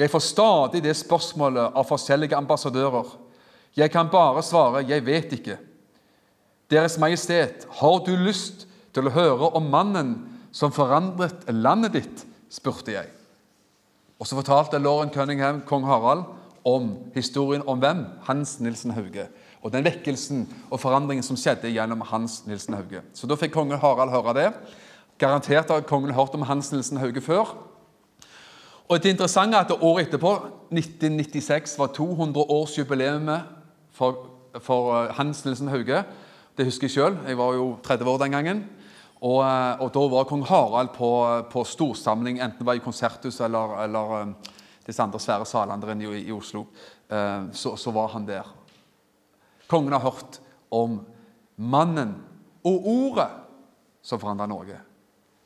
[0.00, 3.10] Jeg får stadig det spørsmålet av forskjellige ambassadører.
[3.76, 5.58] Jeg kan bare svare 'jeg vet ikke'.
[6.70, 12.26] Deres Majestet, har du lyst til å høre om mannen som forandret landet ditt?
[12.48, 13.06] spurte jeg.
[14.18, 16.24] Og Så fortalte Lauren Cunningham kong Harald
[16.64, 18.06] om historien om hvem?
[18.22, 19.28] Hans Nilsen Hauge.
[19.62, 23.02] Og den vekkelsen og forandringen som skjedde gjennom Hans Nilsen Hauge.
[23.14, 24.52] Så da fikk kongen Harald høre det.
[25.18, 27.69] Garantert har kongen hørt om Hans Nilsen Hauge før.
[28.90, 30.30] Og det interessante er at Året etterpå,
[30.74, 33.44] 1996, var 200-årsjubileet
[33.94, 34.24] for,
[34.58, 36.00] for eh, Hans Nilsen Hauge.
[36.58, 37.18] Det husker jeg sjøl.
[37.28, 38.64] Jeg var jo 30 år den gangen.
[39.20, 41.10] Og, eh, og da var kong Harald på,
[41.52, 44.52] på storsamling, enten det var i Konserthuset eller, eller eh,
[44.88, 46.66] disse andre svære salene i, i Oslo.
[47.52, 48.46] Så, så, var han der.
[49.70, 50.38] Kongen har hørt
[50.70, 51.00] om
[51.56, 52.14] mannen
[52.66, 53.30] og ordet
[54.02, 54.78] som forandra Norge.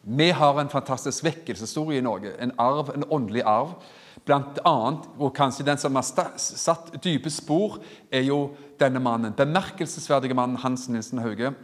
[0.04, 3.78] Vi har en fantastisk vekkelseshistorie i Norge, en arv, en åndelig arv.
[4.24, 6.04] Blant annet, og kanskje den som har
[6.38, 7.78] satt dype spor,
[8.12, 9.34] er jo denne mannen.
[9.36, 11.54] Bemerkelsesverdige mannen Hans Nilsen Hauge.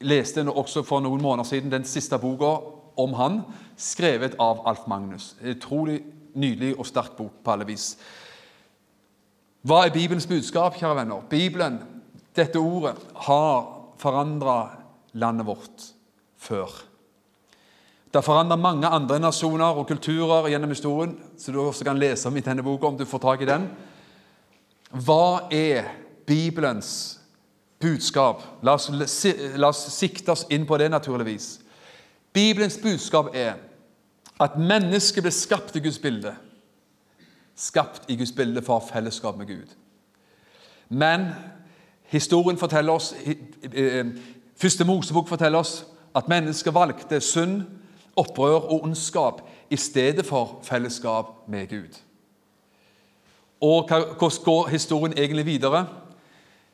[0.00, 2.52] Leste også for noen måneder siden den siste boka
[2.98, 3.42] om han,
[3.76, 5.34] skrevet av Alf Magnus.
[5.42, 6.00] Utrolig
[6.38, 7.92] nydelig og sterk bok på alle vis.
[9.66, 11.24] Hva er Bibelens budskap, kjære venner?
[11.28, 11.80] Bibelen,
[12.36, 12.94] dette ordet,
[13.26, 13.66] har
[13.98, 14.58] forandra
[15.18, 15.88] landet vårt
[16.38, 16.87] før.
[18.08, 22.28] Det har forandret mange andre nasjoner og kulturer gjennom historien, så du også kan lese
[22.28, 23.68] om i denne boka om du får tak i den.
[25.04, 25.90] Hva er
[26.26, 27.20] Bibelens
[27.80, 28.42] budskap?
[28.64, 28.88] La oss,
[29.56, 31.58] la oss sikte oss inn på det, naturligvis.
[32.32, 33.58] Bibelens budskap er
[34.40, 36.32] at mennesket ble skapt i Guds bilde.
[37.58, 39.76] Skapt i Guds bilde for fellesskap med Gud.
[40.88, 41.28] Men
[42.08, 43.14] historien forteller oss,
[44.58, 45.84] Første Mosebok forteller oss
[46.16, 47.60] at mennesket valgte synd
[48.18, 51.98] opprør og ondskap i stedet for fellesskap med Gud.
[53.60, 55.86] Og Hvordan går historien egentlig videre?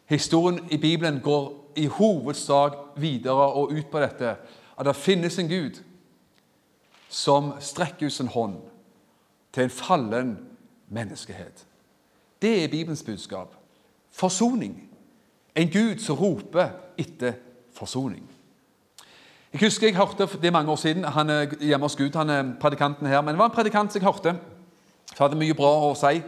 [0.07, 4.37] Historien i Bibelen går i hovedsak videre og ut på dette
[4.79, 5.81] at det finnes en Gud
[7.09, 8.57] som strekker ut sin hånd
[9.53, 10.39] til en fallen
[10.89, 11.67] menneskehet.
[12.43, 13.55] Det er Bibelens budskap.
[14.11, 14.91] Forsoning.
[15.57, 17.33] En Gud som roper etter
[17.73, 18.34] forsoning.
[19.55, 21.05] Jeg husker jeg hørte, Det er mange år siden.
[21.05, 23.21] Han er hjemme hos Gud, han er predikanten her.
[23.21, 24.39] Men det var en predikant som jeg hørte,
[25.15, 26.23] som hadde mye bra å si.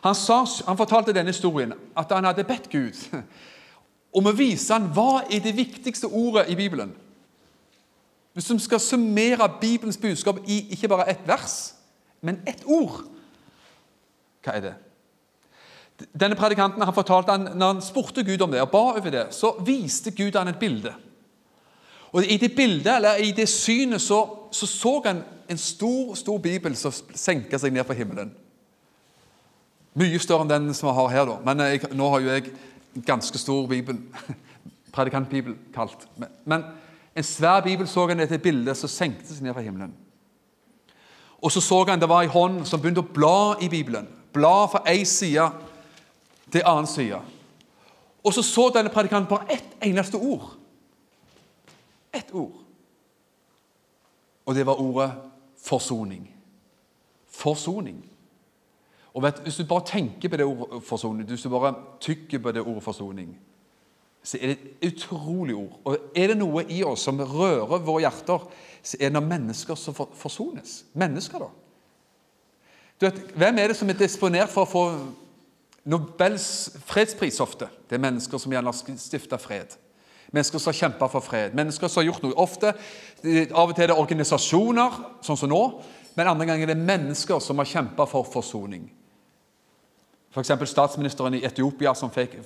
[0.00, 2.96] Han, sa, han fortalte denne historien, at han hadde bedt Gud
[4.16, 6.96] om å vise ham hva er det viktigste ordet i Bibelen.
[8.32, 11.74] Hvis vi skal summere Bibelens budskap i ikke bare ett vers,
[12.24, 13.02] men ett ord,
[14.40, 14.76] hva er det?
[16.16, 19.26] Denne predikanten han fortalte han, når han spurte Gud om det og ba over det,
[19.36, 20.96] så viste Gud han et bilde.
[22.14, 24.22] Og I det bildet, eller i det synet så
[24.54, 28.30] så, så han en stor stor bibel som senka seg ned fra himmelen.
[29.98, 31.34] Mye større enn den som vi har her, da.
[31.42, 32.52] Men jeg, nå har jo jeg
[32.94, 33.98] en ganske stor bibel.
[34.94, 36.06] Predikantbibel kalt.
[36.16, 36.64] Men, men,
[37.14, 39.92] en svær bibel så han etter et bilde som senkte seg ned fra himmelen.
[41.42, 44.08] Og så så han det var ei hånd som begynte å bla i Bibelen.
[44.34, 45.44] Bla fra ei side
[46.50, 47.20] til annen side.
[48.24, 50.54] Og så så denne predikanten bare ett eneste ord.
[52.14, 52.64] Ett ord.
[54.46, 55.12] Og det var ordet
[55.64, 56.28] forsoning.
[57.26, 58.04] Forsoning.
[59.14, 62.52] Og vet, Hvis du bare tenker på det ordet forsoning, hvis du bare tykker på
[62.52, 63.38] det ordet forsoning,
[64.22, 65.80] så er det et utrolig ord.
[65.84, 68.48] Og Er det noe i oss som rører våre hjerter,
[68.82, 70.84] så er det når mennesker som forsones.
[70.92, 71.48] Mennesker, da.
[73.00, 74.84] Du vet, Hvem er det som er disponert for å få
[75.84, 77.68] Nobels fredspris ofte?
[77.88, 79.76] Det er mennesker som gjerne har stifta fred.
[80.34, 81.54] Mennesker som har kjempa for fred.
[81.54, 82.34] Mennesker som har gjort noe.
[82.42, 82.74] Ofte,
[83.54, 85.62] Av og til er det organisasjoner, sånn som nå,
[86.14, 88.84] men andre ganger er det mennesker som har kjempa for forsoning.
[90.34, 90.50] F.eks.
[90.50, 92.36] For statsministeren i Etiopia som fikk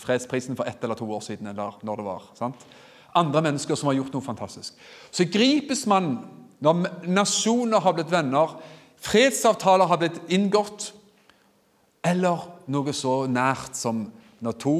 [0.00, 1.46] fredsprisen for ett eller to år siden.
[1.46, 2.66] eller når det var, sant?
[3.16, 4.76] Andre mennesker som har gjort noe fantastisk.
[5.10, 6.14] Så gripes man
[6.62, 8.52] når nasjoner har blitt venner,
[9.02, 10.92] fredsavtaler har blitt inngått,
[12.04, 14.06] eller noe så nært som
[14.42, 14.76] når to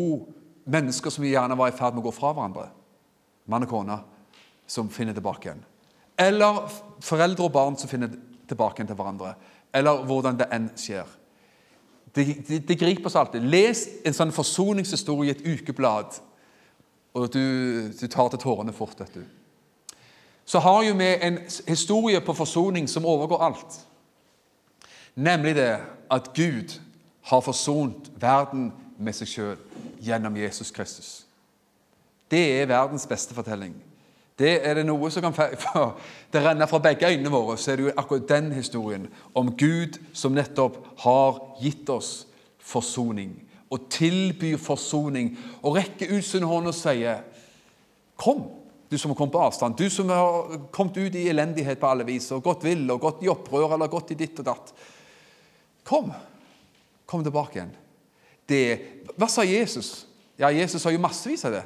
[0.65, 2.69] mennesker som gjerne var i ferd med å gå fra hverandre.
[3.51, 3.99] Mann og kone
[4.67, 5.65] som finner tilbake igjen.
[6.21, 6.63] Eller
[7.03, 8.13] foreldre og barn som finner
[8.49, 9.35] tilbake igjen til hverandre.
[9.75, 11.09] Eller hvordan det enn skjer.
[12.13, 13.45] Det, det, det griper oss alltid.
[13.49, 16.19] Les en sånn forsoningshistorie i et ukeblad,
[17.17, 17.45] og du,
[17.97, 19.01] du tar til tårene fort.
[19.01, 19.25] vet du.
[20.45, 23.81] Så har jo vi en historie på forsoning som overgår alt.
[25.15, 26.81] Nemlig det at Gud
[27.23, 28.73] har forsont verden
[29.03, 29.57] med seg sjøl
[30.03, 31.13] gjennom Jesus Kristus.
[32.33, 33.75] Det er verdens beste fortelling.
[34.39, 35.35] Det Er det noe som kan
[36.33, 40.01] det renner fra begge øynene våre, så er det jo akkurat den historien om Gud
[40.13, 42.27] som nettopp har gitt oss
[42.59, 43.37] forsoning.
[43.71, 45.37] Og tilbyr forsoning.
[45.63, 47.23] Og rekker ut sin hånd og sier
[48.17, 48.45] Kom,
[48.91, 49.77] du som har kommet på avstand.
[49.77, 53.23] Du som har kommet ut i elendighet på alle vis, og gått vill og gått
[53.25, 54.75] i opprør eller gått i ditt og datt.
[55.85, 56.13] Kom.
[57.07, 57.73] Kom tilbake igjen
[58.53, 60.07] det Hva sa Jesus?
[60.39, 61.63] Ja, Jesus sa jo massevis av det.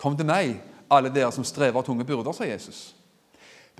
[0.00, 0.56] Kom til meg,
[0.92, 2.94] alle dere som strever av tunge byrder, sa Jesus.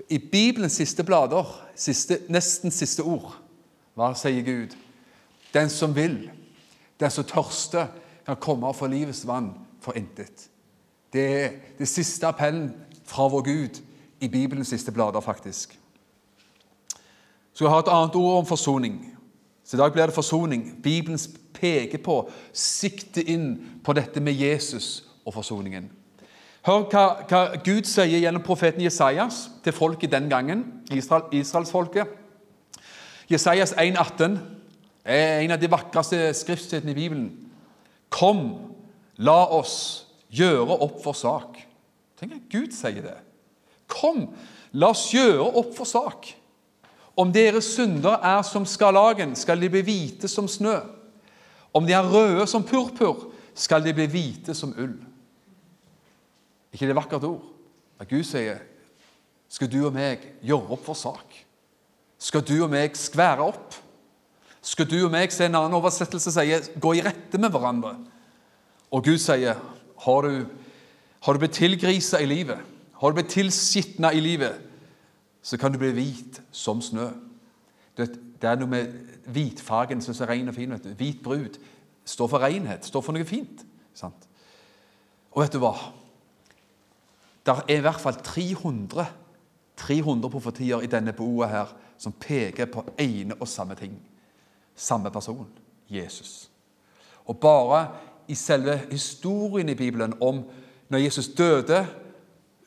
[0.09, 3.35] I Bibelens siste blader, siste, nesten siste ord,
[3.93, 4.73] hva sier Gud?
[5.53, 6.31] Den som vil,
[6.99, 7.91] den som tørster,
[8.25, 9.51] kan komme og få livets vann
[9.83, 10.47] for intet.
[11.13, 12.71] Det er det siste appellen
[13.05, 13.81] fra vår Gud
[14.23, 15.79] i Bibelens siste blader, faktisk.
[17.53, 19.12] Så jeg har et annet ord om forsoning.
[19.63, 20.65] Så I dag blir det forsoning.
[20.83, 22.17] Bibelens peker på,
[22.53, 25.89] sikter inn på dette med Jesus og forsoningen.
[26.63, 30.63] Hør hva, hva Gud sier gjennom profeten Jesajas til folket den gangen,
[30.95, 32.07] Israel, israelsfolket.
[33.31, 34.37] Jesajas 1,18
[35.03, 37.27] er en av de vakreste skriftstedene i Bibelen.
[38.13, 38.45] Kom,
[39.19, 39.75] la oss
[40.31, 41.59] gjøre opp for sak.
[42.19, 43.17] Tenk at Gud sier det.
[43.91, 44.29] Kom,
[44.71, 46.31] la oss gjøre opp for sak.
[47.17, 50.79] Om deres synder er som skarlagen, skal de bli hvite som snø.
[51.73, 54.97] Om de er røde som purpur, skal de bli hvite som ull
[56.73, 57.45] ikke det vakkert ord?
[58.01, 58.61] At Gud sier
[59.53, 61.35] skal du og meg gjøre opp for sak?
[62.17, 63.75] Skal du og meg skvære opp?
[64.63, 67.91] Skal du og meg, se en annen oversettelse sier, gå i rette med hverandre?
[68.89, 69.59] Og Gud sier,
[70.05, 70.45] har du,
[71.27, 72.63] har du blitt tilgrisa i livet,
[72.97, 74.55] har du blitt tilskitna i livet,
[75.43, 77.09] så kan du bli hvit som snø.
[77.97, 78.07] Det,
[78.41, 78.93] er noe med
[79.29, 80.71] hvitfargen som er ren og fin.
[80.71, 81.59] Hvit brud
[82.05, 83.65] står for renhet, står for noe fint.
[83.93, 84.29] Sant?
[85.35, 85.73] Og vet du hva?
[87.43, 89.05] Det er i hvert fall 300,
[89.77, 93.97] 300 profetier i denne boa her som peker på ene og samme ting.
[94.75, 95.47] Samme person
[95.91, 96.49] Jesus.
[97.25, 97.87] Og bare
[98.27, 100.43] i selve historien i Bibelen om
[100.89, 101.83] når Jesus døde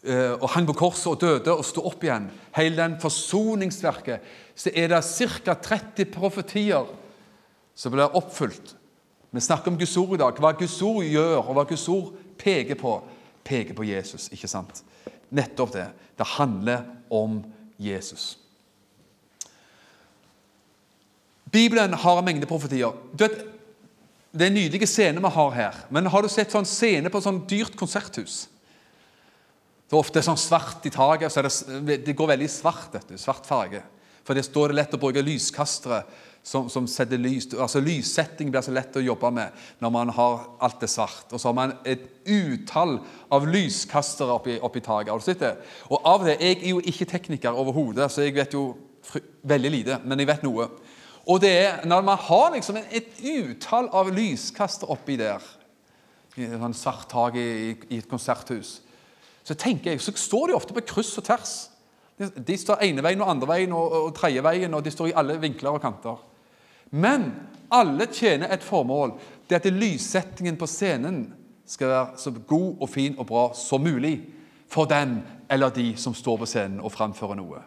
[0.06, 4.22] og hang på korset og døde og sto opp igjen, hele den forsoningsverket,
[4.54, 5.54] så er det ca.
[5.54, 6.86] 30 profetier
[7.76, 8.76] som blir oppfylt.
[9.34, 10.38] Vi snakker om Guds ord i dag.
[10.40, 12.94] Hva Guds ord gjør, og hva Guds ord peker på
[13.46, 14.28] peker på Jesus.
[14.34, 14.82] ikke sant?
[15.30, 15.86] Nettopp det.
[16.18, 17.42] Det handler om
[17.78, 18.38] Jesus.
[21.52, 22.96] Bibelen har en mengde profetier.
[23.12, 23.44] Du vet,
[24.36, 25.76] Det er nydelige scener vi har her.
[25.90, 28.50] Men har du sett sånn scene på sånn dyrt konserthus?
[29.86, 31.32] Det er ofte sånn svart i taket.
[31.32, 31.44] så
[31.86, 32.96] det, det går veldig svart.
[33.08, 33.82] du, Svart farge.
[34.26, 36.00] For det står det lett å bruke lyskastere
[36.46, 37.48] som, som setter lys.
[37.54, 41.30] Altså Lyssetting blir så lett å jobbe med når man har alt det svart.
[41.30, 42.98] Og så har man et utall
[43.34, 45.10] av lyskastere oppi, oppi taket.
[45.10, 45.54] Har du sett det?
[45.90, 48.72] Og av det, Jeg er jo ikke tekniker overhodet, så jeg vet jo
[49.46, 50.68] veldig lite, men jeg vet noe.
[51.26, 55.42] Og det er når man har liksom et utall av lyskaster oppi der,
[56.36, 58.80] i sånn svart tak i, i, et konserthus,
[59.46, 61.54] så tenker jeg, så står de ofte på kryss og tvers.
[62.18, 65.18] De, står ene veien og andre veien og, og tredje veien, og de står i
[65.20, 66.18] alle vinkler og kanter.
[66.90, 67.28] Men
[67.70, 69.14] alle tjener et formål.
[69.46, 71.20] Det er at lyssettingen på scenen
[71.66, 74.16] skal være så god og fin og bra som mulig
[74.70, 77.62] for den eller de som står på scenen og framfører noe.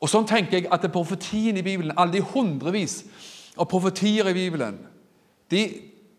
[0.00, 3.02] Og Sånn tenker jeg at profetien i Bibelen, alle de hundrevis
[3.60, 4.78] av profetier i Bibelen,
[5.52, 5.66] de,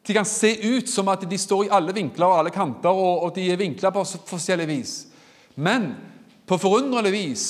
[0.08, 3.28] de, kan se ut som at de står i alle vinkler og alle kanter, og,
[3.28, 4.94] og de er vinkla på forskjellig vis.
[5.56, 5.92] Men
[6.50, 7.46] på forunderlig vis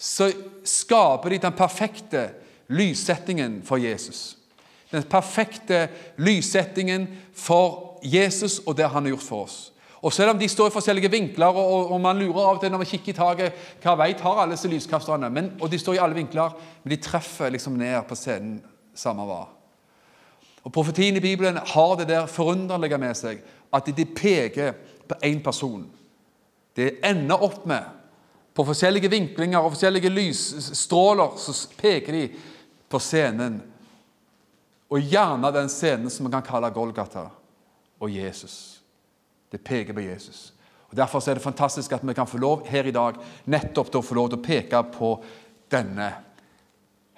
[0.00, 0.30] så
[0.64, 2.28] skaper de den perfekte
[2.70, 4.36] lyssettingen for Jesus.
[4.90, 9.58] Den perfekte lyssettingen for Jesus og det han har gjort for oss.
[10.00, 12.72] Og Selv om de står i forskjellige vinkler, og, og man lurer av og til
[12.72, 15.98] når man kikker i taket hva vei tar alle disse lyskasterne, men, og de står
[15.98, 18.62] i alle vinkler, men de treffer liksom ned på scenen
[18.96, 19.42] samme hva.
[20.64, 23.40] Og Profetien i Bibelen har det der forunderlige med seg
[23.72, 24.74] at de peker
[25.08, 25.86] på én person.
[26.76, 27.84] Det ender opp med,
[28.54, 32.24] på forskjellige vinklinger og forskjellige lysstråler, så peker de
[32.90, 33.60] på scenen.
[34.90, 37.28] Og gjerne den scenen som vi kan kalle Golgata
[38.00, 38.80] og Jesus.
[39.50, 40.50] Det peker på Jesus.
[40.90, 44.02] Og Derfor er det fantastisk at vi kan få lov her i dag nettopp til
[44.02, 45.12] å få lov til å peke på
[45.70, 46.10] denne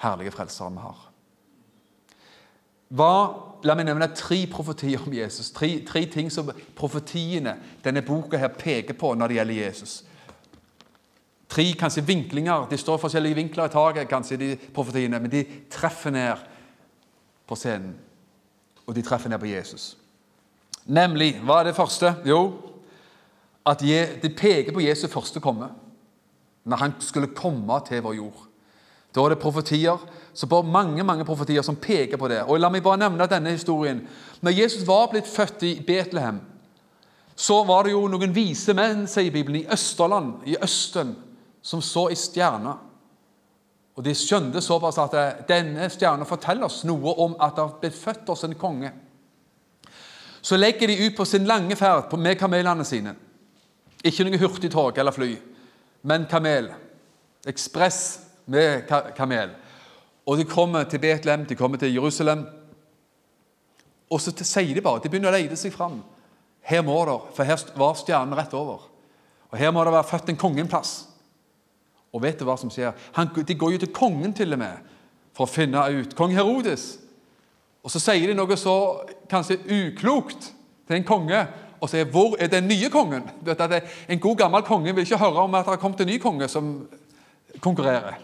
[0.05, 1.12] herlige frelseren vi har.
[2.93, 3.15] Hva,
[3.65, 5.53] la meg nevne tre profetier om Jesus.
[5.55, 10.01] Tre, tre ting som profetiene denne boka her peker på når det gjelder Jesus
[11.53, 12.67] tre kanskje vinklinger.
[12.71, 16.45] De står forskjellige vinkler i taket, kanskje de profetiene, men de treffer ned
[17.49, 17.95] på scenen.
[18.87, 19.97] Og de treffer ned på Jesus.
[20.87, 22.15] Nemlig Hva er det første?
[22.27, 22.53] Jo,
[23.67, 23.81] at
[24.23, 25.69] de peker på Jesu første komme.
[26.65, 28.49] Når han skulle komme til vår jord.
[29.13, 29.99] Da er det profetier,
[30.35, 32.43] så bare mange mange profetier som peker på det.
[32.49, 34.01] Og La meg bare nevne denne historien.
[34.41, 36.41] Når Jesus var blitt født i Betlehem,
[37.37, 41.15] så var det jo noen vise menn sier Bibelen, i Østerland, i Østen,
[41.63, 42.75] som så i stjerne.
[43.97, 47.75] Og de skjønte såpass at eh, denne stjerna forteller oss noe om at det har
[47.81, 48.93] blitt født oss en konge.
[50.43, 53.13] Så legger de ut på sin lange ferd med kamelene sine.
[54.03, 55.31] Ikke noe hurtigtog eller fly,
[56.09, 56.73] men kamel.
[57.47, 58.01] Ekspress
[58.47, 59.53] med kamel.
[60.27, 62.47] Og de kommer til Betlehem, de kommer til Jerusalem.
[64.11, 66.03] Og så sier de bare De begynner å lete seg fram.
[66.63, 68.87] Her må det, for her var stjernen rett over.
[69.51, 70.93] Og her må det være født en konge en plass.
[72.13, 72.93] Og vet du hva som skjer?
[73.17, 74.91] Han, de går jo til kongen til og med
[75.33, 76.15] for å finne ut.
[76.17, 76.99] Kong Herodes.
[77.83, 78.77] Og så sier de noe så
[79.31, 80.53] kanskje uklokt
[80.87, 81.47] til en konge
[81.83, 85.03] og sier 'Hvor er den nye kongen?' Du vet at En god, gammel konge vil
[85.03, 86.89] ikke høre om at det har kommet en ny konge som
[87.61, 88.15] konkurrerer.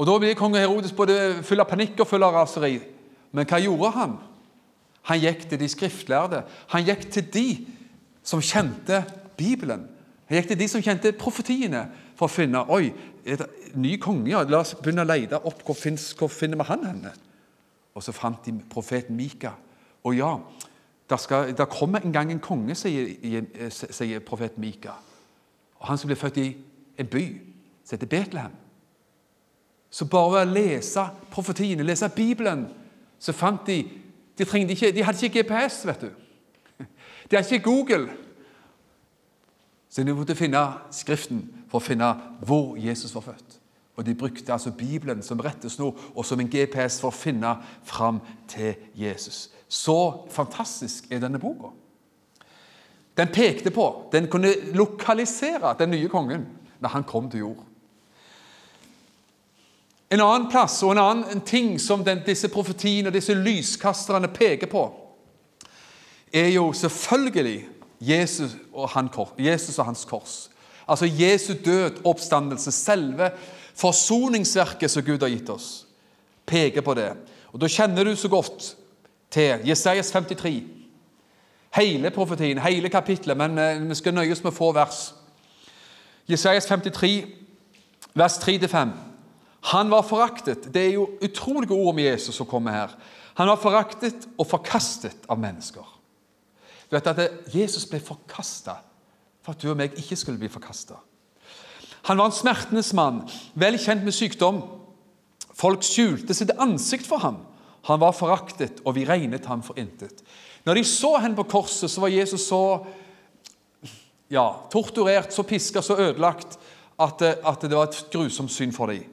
[0.00, 2.78] Og Da blir kong Herodes både full av panikk og full av raseri.
[3.36, 4.14] Men hva gjorde han?
[5.10, 6.38] Han gikk til de skriftlærde.
[6.72, 7.48] Han gikk til de
[8.24, 9.02] som kjente
[9.36, 9.82] Bibelen.
[10.30, 11.82] Han gikk til de som kjente profetiene,
[12.16, 12.94] for å finne Oi,
[13.28, 14.30] er det ny konge?
[14.32, 15.60] Ja, la oss begynne å lete opp.
[15.66, 17.12] Hvor, finnes, hvor finner vi han henne?
[17.92, 19.52] Og så fant de profeten Mika.
[20.08, 20.32] Og ja,
[21.12, 23.12] der, skal, der kommer en gang en konge, sier,
[23.68, 24.96] sier profeten Mika.
[25.76, 26.48] Og Han som ble født i
[26.96, 27.24] en by
[27.84, 28.56] som heter Betlehem.
[29.90, 32.68] Så bare ved å lese profetiene, lese Bibelen,
[33.18, 33.82] så fant de
[34.40, 36.10] De, ikke, de hadde ikke GPS, vet du.
[37.30, 38.08] De hadde ikke Google.
[39.90, 42.08] Så de måtte finne Skriften for å finne
[42.48, 43.58] hvor Jesus var født.
[44.00, 47.52] Og De brukte altså Bibelen som rettesnor og som en GPS for å finne
[47.84, 49.50] fram til Jesus.
[49.68, 51.74] Så fantastisk er denne boka.
[53.16, 56.46] Den pekte på, den kunne lokalisere den nye kongen
[56.80, 57.66] når han kom til jord.
[60.10, 64.66] En annen plass og en annen ting som den, disse profetiene og disse lyskasterne peker
[64.70, 64.88] på,
[66.32, 67.68] er jo selvfølgelig
[68.00, 70.50] Jesus og, han, Jesus og hans kors.
[70.88, 73.30] Altså Jesu død, oppstandelse, selve
[73.74, 75.86] forsoningsverket som Gud har gitt oss,
[76.46, 77.12] peker på det.
[77.52, 78.74] Og Da kjenner du så godt
[79.30, 80.62] til Jesajas 53.
[81.76, 85.14] Hele profetien, hele kapitlet, men eh, vi skal nøyes med få vers.
[86.26, 87.24] Jesajas 53,
[88.14, 89.09] vers 3-5.
[89.60, 90.68] Han var foraktet.
[90.72, 92.94] Det er jo utrolige ord om Jesus som kommer her.
[93.38, 95.84] Han var foraktet og forkastet av mennesker.
[96.88, 98.80] Du vet at Jesus ble forkasta
[99.44, 100.98] for at du og meg ikke skulle bli forkasta.
[102.08, 103.22] Han var en smertenes mann,
[103.54, 104.62] vel kjent med sykdom.
[105.56, 107.42] Folk skjulte sitt ansikt for ham.
[107.88, 110.24] Han var foraktet, og vi regnet ham for intet.
[110.64, 112.62] Når de så henne på korset, så var Jesus så
[114.30, 116.58] ja, torturert, så piska, så ødelagt
[117.00, 119.06] at, at, det var et grusomt syn for dem.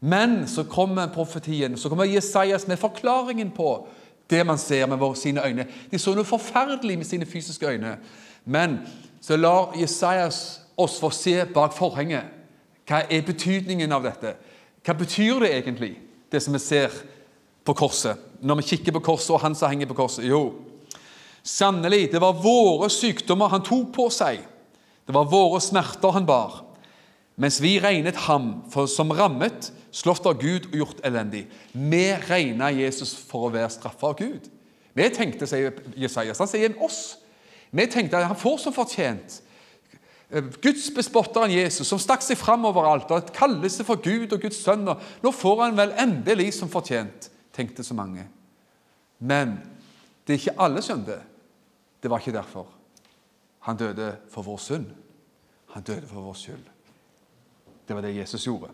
[0.00, 3.86] Men så kommer profetien, så kommer Jesajas med forklaringen på
[4.30, 5.66] det man ser med sine øyne.
[5.90, 7.98] De så noe forferdelig med sine fysiske øyne.
[8.44, 8.78] Men
[9.20, 12.24] så lar Jesajas oss få se bak forhenget.
[12.88, 14.34] Hva er betydningen av dette?
[14.86, 15.92] Hva betyr det egentlig,
[16.32, 16.94] det som vi ser
[17.64, 18.16] på korset?
[18.40, 20.24] Når vi kikker på korset og han som henger på korset?
[20.24, 20.54] Jo,
[21.42, 24.40] sannelig, det var våre sykdommer han tok på seg.
[25.06, 26.62] Det var våre smerter han bar.
[27.40, 31.44] Mens vi regnet ham for, som rammet, slått av Gud og gjort elendig.
[31.72, 34.48] Vi regna Jesus for å være straffa av Gud.
[34.94, 37.18] Vi tenkte, sier Jesajas, han sier oss.
[37.70, 39.40] Vi tenkte at han får som fortjent.
[40.30, 44.42] Eh, Guds bespotteren Jesus, som stakk seg fram overalt, og kaller seg for Gud og
[44.42, 44.86] Guds sønn.
[44.86, 48.26] Nå får han vel endelig som fortjent, tenkte så mange.
[49.18, 49.58] Men
[50.26, 51.20] det er ikke alle skjønte.
[52.00, 52.68] Det var ikke derfor.
[53.68, 54.86] Han døde for vår synd.
[55.74, 56.70] Han døde for vår skyld.
[57.86, 58.70] Det var det Jesus gjorde.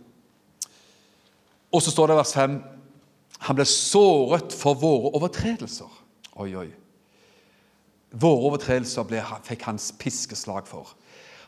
[1.76, 2.56] Og så står det i vers 5
[3.46, 5.90] han ble såret for våre overtredelser.
[6.40, 6.68] Oi, oi.
[8.16, 10.94] Våre overtredelser ble, fikk hans piskeslag for.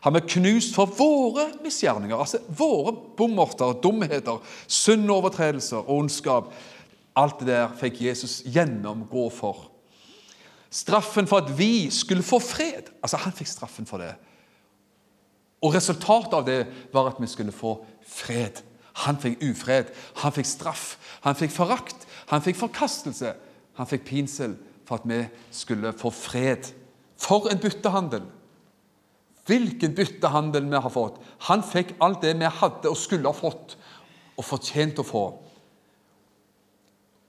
[0.04, 6.52] Han ble knust for våre misgjerninger, altså våre bommerter, dumheter, sunne overtredelser og ondskap.
[7.18, 9.70] Alt det der fikk Jesus gjennomgå for.
[10.70, 12.92] Straffen for at vi skulle få fred.
[13.02, 14.12] Altså, Han fikk straffen for det.
[15.64, 16.60] Og Resultatet av det
[16.92, 18.60] var at vi skulle få fred.
[19.04, 20.86] Han fikk ufred, han fikk straff,
[21.22, 23.34] han fikk forakt, han fikk forkastelse.
[23.78, 24.56] Han fikk pinsel
[24.88, 25.20] for at vi
[25.54, 26.72] skulle få fred.
[27.18, 28.24] For en byttehandel!
[29.48, 31.20] Hvilken byttehandel vi har fått.
[31.48, 33.78] Han fikk alt det vi hadde og skulle ha fått,
[34.36, 35.22] og fortjent å få.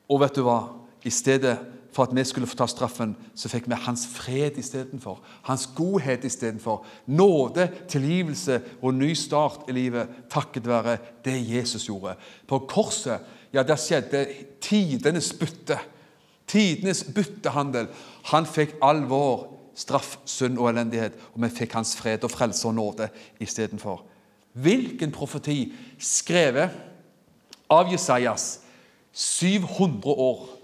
[0.09, 0.59] Og vet du hva?
[1.05, 1.55] I stedet
[1.99, 5.17] for at vi skulle få ta straffen, så fikk vi hans fred istedenfor.
[5.43, 6.85] Hans godhet istedenfor.
[7.11, 10.93] Nåde, tilgivelse og ny start i livet takket være
[11.25, 12.13] det Jesus gjorde.
[12.47, 13.19] På korset
[13.51, 14.21] ja, der skjedde
[14.63, 15.75] tidenes bytte.
[16.47, 17.89] Tidenes byttehandel.
[18.31, 19.43] Han fikk all vår
[19.75, 23.09] straff, synd og elendighet, og vi fikk hans fred og frelse og nåde
[23.43, 24.05] istedenfor.
[24.55, 26.79] Hvilken profeti skrevet
[27.67, 28.61] av Jesajas
[29.11, 30.58] 700 år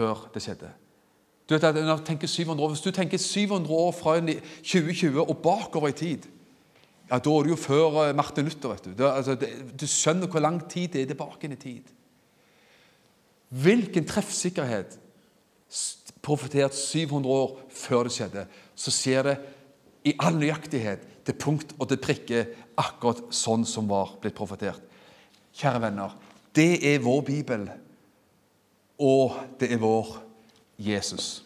[0.00, 0.72] før det skjedde.
[1.48, 5.38] Du vet at når tenker 700 år, Hvis du tenker 700 år fra 2020 og
[5.42, 6.28] bakover i tid,
[7.10, 8.70] ja, da er det jo før eh, Martin Luther.
[8.70, 11.90] vet Du altså, det, du skjønner hvor lang tid det er tilbake i tid.
[13.50, 14.94] Hvilken treffsikkerhet
[16.22, 18.46] profetert 700 år før det skjedde,
[18.76, 19.36] så skjer det
[20.06, 22.44] i all nøyaktighet til punkt og til prikke
[22.78, 24.82] akkurat sånn som var blitt profetert.
[25.50, 26.14] Kjære venner,
[26.54, 27.66] det er vår bibel
[29.00, 30.18] og det er vår
[30.78, 31.42] Jesus.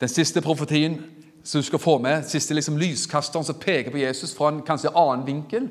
[0.00, 1.00] Den siste profetien
[1.46, 4.92] som du skal få med, siste liksom lyskasteren som peker på Jesus fra en kanskje
[4.94, 5.68] annen vinkel,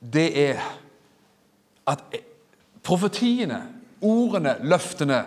[0.00, 0.62] det er
[1.88, 2.02] at
[2.84, 3.62] profetiene,
[4.00, 5.22] ordene, løftene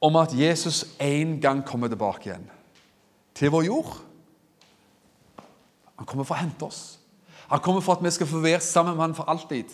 [0.00, 2.46] om at Jesus en gang kommer tilbake igjen
[3.38, 3.96] til vår jord
[5.98, 6.98] Han kommer for å hente oss.
[7.50, 9.72] Han kommer for at vi skal få være sammen med ham for alltid.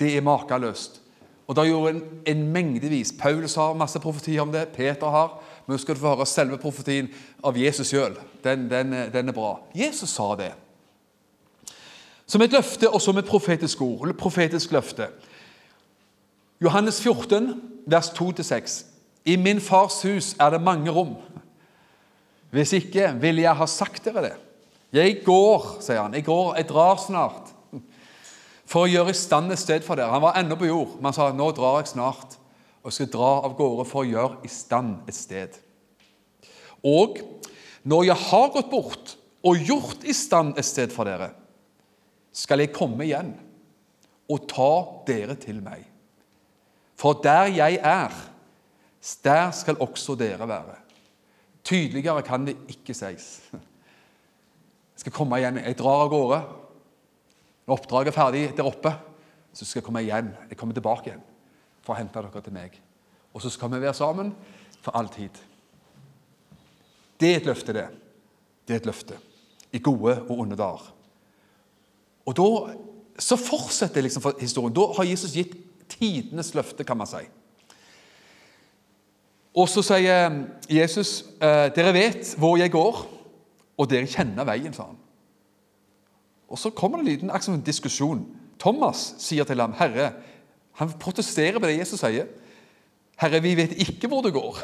[0.00, 1.03] Det er makeløst.
[1.46, 3.12] Og det jo en, en mengdevis.
[3.18, 4.68] Paulus har masse profetier om det.
[4.72, 5.40] Peter har.
[5.66, 7.10] Men nå skal du få høre selve profetien
[7.44, 8.16] av Jesus sjøl.
[8.44, 9.58] Den, den, den, er bra.
[9.76, 10.52] Jesus sa det.
[12.26, 14.06] Som et løfte og som et profetisk ord.
[14.06, 15.10] Eller profetisk løfte.
[16.64, 17.52] Johannes 14,
[17.86, 18.80] vers 2-6.
[19.28, 21.16] I min fars hus er det mange rom.
[22.54, 24.34] Hvis ikke ville jeg ha sagt dere det.
[24.94, 26.14] Jeg går, sier han.
[26.14, 27.43] Jeg går, jeg drar snart
[28.68, 30.12] for å gjøre i stand et sted for dere.
[30.12, 32.38] Han var ennå på jord, men han sa nå drar jeg snart
[32.84, 35.56] og skal dra av gårde for å gjøre i stand et sted.
[36.84, 37.20] Og
[37.84, 41.30] når jeg har gått bort og gjort i stand et sted for dere,
[42.34, 43.32] skal jeg komme igjen
[44.32, 44.72] og ta
[45.06, 45.84] dere til meg.
[46.98, 48.14] For der jeg er,
[49.24, 50.78] der skal også dere være.
[51.64, 53.28] Tydeligere kan det ikke sies.
[53.52, 55.58] Jeg skal komme igjen.
[55.58, 56.40] Jeg drar av gårde.
[57.64, 58.92] Når oppdraget er ferdig der oppe,
[59.54, 60.32] så skal jeg komme igjen.
[60.50, 61.24] Jeg kommer tilbake igjen
[61.84, 62.78] for å hente dere til meg.
[63.34, 64.32] Og så skal vi være sammen
[64.82, 65.36] for all tid.
[67.20, 67.86] Det er et løfte, det.
[68.66, 69.18] Det er et løfte.
[69.72, 70.90] I gode og onde dager.
[72.24, 72.48] Og da
[73.20, 74.74] så fortsetter liksom historien.
[74.74, 75.54] Da har Jesus gitt
[75.88, 77.22] tidenes løfte, kan man si.
[79.54, 80.32] Og så sier
[80.70, 83.06] Jesus, eh, 'Dere vet hvor jeg går,
[83.78, 84.98] og dere kjenner veien', sa han.
[86.54, 88.26] Og Så kommer det en liten en diskusjon.
[88.60, 90.12] Thomas sier til ham, 'Herre'
[90.74, 92.26] Han protesterer på det Jesus sier.
[93.18, 94.58] 'Herre, vi vet ikke hvor det går.'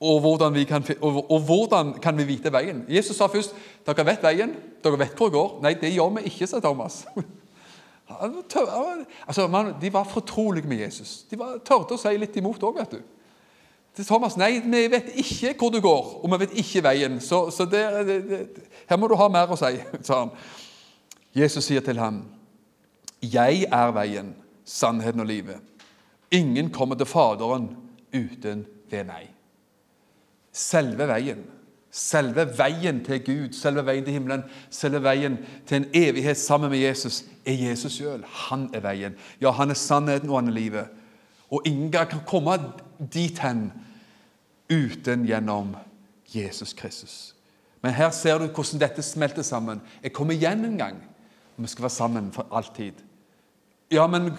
[0.00, 2.84] Og hvordan, kan, og, og hvordan, kan, vi vite veien?
[2.88, 3.54] Jesus sa først
[3.86, 4.56] 'Dere vet veien.
[4.84, 7.06] Dere vet hvor det går.' 'Nei, det gjør vi ikke', sa Thomas.
[9.28, 11.26] altså, man, de var fortrolige med Jesus.
[11.30, 13.00] De var, tørte å si litt imot òg, vet du.
[13.96, 17.20] Til Thomas nei, vi vet ikke hvor du går, og vi vet ikke veien.
[17.20, 19.72] Så, så det, det, det, her må du ha mer å si,
[20.06, 20.34] sa han.
[21.36, 22.24] Jesus sier til ham,
[23.22, 24.34] 'Jeg er veien,
[24.64, 25.60] sannheten og livet.'
[26.30, 27.70] 'Ingen kommer til Faderen
[28.12, 29.32] uten ved meg.'
[30.52, 31.44] Selve veien.
[31.90, 36.78] Selve veien til Gud, selve veien til himmelen, selve veien til en evighet sammen med
[36.78, 38.24] Jesus, er Jesus sjøl.
[38.24, 39.16] Han er veien.
[39.40, 40.86] Ja, han er sannheten, og han er livet.
[41.50, 42.58] Og ingen kan komme
[43.12, 43.70] dit hen
[44.70, 45.76] uten gjennom
[46.34, 47.34] Jesus Kristus.
[47.82, 49.80] Men her ser du hvordan dette smelter sammen.
[50.02, 50.96] Jeg kommer igjen en gang,
[51.56, 52.92] og vi skal være sammen for alltid.
[53.90, 54.32] Ja, men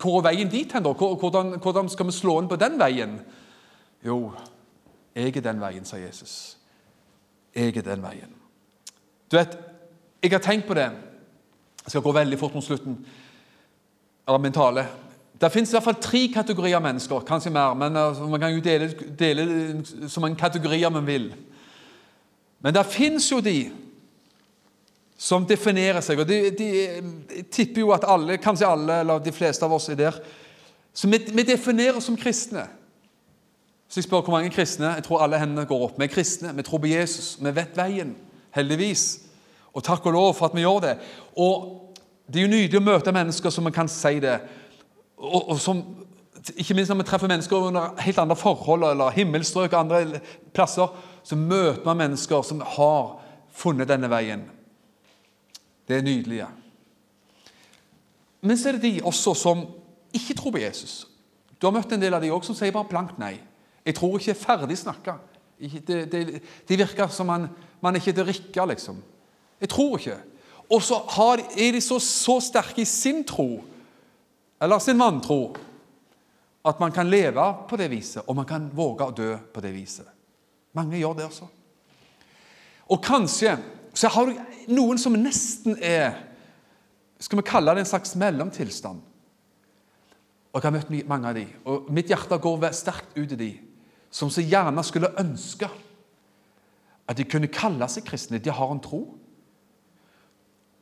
[0.00, 0.92] hvor er veien dit hen, da?
[0.92, 3.20] Hvordan, hvordan skal vi slå inn på den veien?
[4.04, 4.32] Jo,
[5.14, 6.58] jeg er den veien, sa Jesus.
[7.54, 8.34] Jeg er den veien.
[9.30, 9.56] Du vet,
[10.22, 10.90] jeg har tenkt på det
[11.84, 12.98] Jeg skal gå veldig fort mot slutten
[14.28, 14.84] av min tale.
[15.40, 20.24] Det fins tre kategorier mennesker, kanskje mer, men altså, man kan jo dele, dele som
[20.24, 21.34] en kategori om man vil.
[22.60, 23.70] Men det fins jo de
[25.18, 29.64] som definerer seg, og de, de, tipper jo at alle, kanskje alle, eller de fleste
[29.66, 30.18] av oss er der.
[30.94, 32.66] Så vi, vi definerer som kristne.
[33.88, 35.98] Så jeg spør hvor mange kristne Jeg tror alle hendene går opp.
[35.98, 38.14] Vi er kristne, vi tror på Jesus, vi vet veien.
[38.54, 39.04] Heldigvis.
[39.72, 40.96] Og takk og lov for at vi gjør det.
[41.36, 41.74] Og
[42.28, 44.34] Det er jo nydelig å møte mennesker som man kan si det
[45.18, 45.82] og, og som,
[46.56, 50.20] ikke minst når vi treffer mennesker under helt andre forhold, eller himmelstrøk og andre
[50.54, 53.18] plasser, så møter man mennesker som har
[53.52, 54.46] funnet denne veien.
[55.88, 56.46] Det er nydelige.
[58.40, 59.66] Men så er det de også som
[60.14, 61.06] ikke tror på Jesus.
[61.58, 63.34] Du har møtt en del av de også som sier bare blankt nei.
[63.84, 65.16] Jeg tror ikke jeg er ferdig snakka.
[65.58, 67.48] Det, det, det, virker som man,
[67.82, 69.00] man er ikke til rikke, liksom.
[69.60, 70.18] Jeg tror ikke.
[70.70, 71.00] Og så
[71.56, 73.64] er de så, så sterke i sin tro
[74.60, 75.56] eller sin vantro
[76.68, 79.72] at man kan leve på det viset, og man kan våge å dø på det
[79.72, 80.06] viset.
[80.76, 81.46] Mange gjør det, også.
[82.88, 83.56] Og kanskje
[83.94, 86.24] så har du noen som nesten er
[87.18, 89.00] Skal vi kalle det en slags mellomtilstand?
[90.52, 93.48] Og Jeg har møtt mange av de, og mitt hjerte går sterkt ut i de
[94.10, 95.66] som så gjerne skulle ønske
[97.08, 98.38] at de kunne kalle seg kristne.
[98.38, 99.00] De har en tro.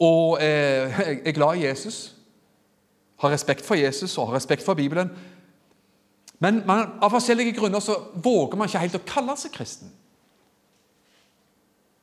[0.03, 2.16] Og eh, er glad i Jesus
[3.23, 5.11] har respekt for Jesus og har respekt for Bibelen.
[6.39, 9.93] Men man, av forskjellige grunner så våger man ikke helt å kalle seg kristen.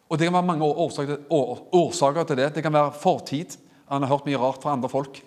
[0.10, 2.56] Og Det kan være mange årsaker, til det.
[2.56, 3.58] Det kan være fortid.
[3.90, 5.22] Man har hørt mye rart fra andre folk.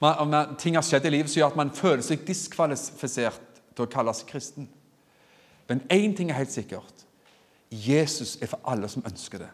[0.00, 3.40] Man, man, ting har skjedd i livet som gjør at man føler seg diskvalifisert
[3.74, 4.68] til å kalle seg kristen.
[5.66, 7.02] Men én ting er helt sikkert.
[7.70, 9.48] Jesus er for alle som ønsker det.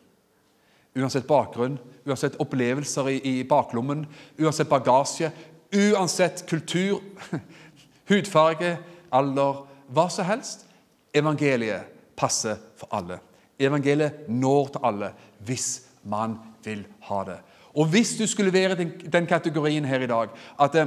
[1.01, 4.05] Uansett bakgrunn, uansett opplevelser i, i baklommen,
[4.39, 5.33] uansett bagasje,
[5.73, 7.01] uansett kultur,
[8.11, 8.77] hudfarge,
[9.13, 10.67] alder, hva som helst.
[11.15, 13.21] Evangeliet passer for alle.
[13.61, 15.11] Evangeliet når til alle
[15.47, 15.69] hvis
[16.05, 17.39] man vil ha det.
[17.75, 20.29] Og Hvis du skulle være i den, kategorien her i dag
[20.61, 20.87] at eh,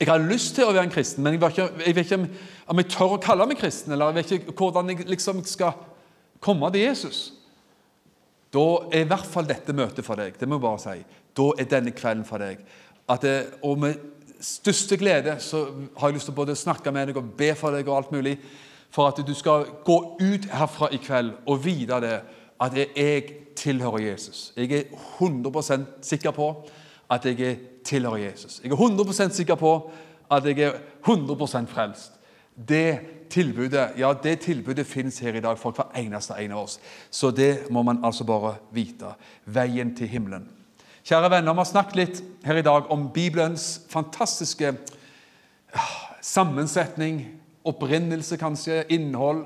[0.00, 2.28] jeg har lyst til å være en kristen, men jeg vet ikke, jeg vet ikke
[2.68, 5.72] om jeg tør å kalle meg kristen, eller jeg vet ikke hvordan jeg liksom skal
[6.40, 7.20] komme til Jesus,
[8.52, 10.36] da er i hvert fall dette møtet for deg.
[10.36, 10.98] Det må jeg bare si.
[11.36, 12.60] Da er denne kvelden for deg.
[13.08, 13.94] At det, og med
[14.40, 15.64] største glede så
[15.96, 18.12] har jeg lyst til å både snakke med deg og be for deg og alt
[18.12, 18.36] mulig,
[18.90, 22.16] for at du skal gå ut herfra i kveld og vite det
[22.62, 23.24] at jeg
[23.56, 24.52] tilhører Jesus.
[24.56, 24.82] Jeg er
[25.20, 26.50] 100% sikker på
[27.10, 28.60] at jeg tilhører Jesus.
[28.64, 29.72] Jeg er 100% sikker på
[30.30, 32.12] at jeg er 100% frelst.
[32.56, 32.98] Det
[33.30, 36.78] tilbudet ja, det tilbudet finnes her i dag for hver eneste en av oss.
[37.10, 39.12] Så det må man altså bare vite.
[39.44, 40.48] Veien til himmelen.
[41.06, 44.72] Kjære venner, vi har snakket litt her i dag om Bibelens fantastiske
[46.34, 47.20] sammensetning,
[47.62, 49.44] opprinnelse kanskje, innhold.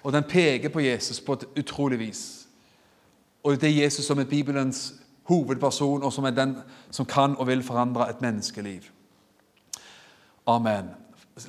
[0.00, 2.22] Og den peker på Jesus på et utrolig vis.
[3.44, 4.94] Og det er Jesus som er Bibelens
[5.28, 6.56] hovedperson, og som er den
[6.88, 8.88] som kan og vil forandre et menneskeliv.
[10.48, 10.88] Amen.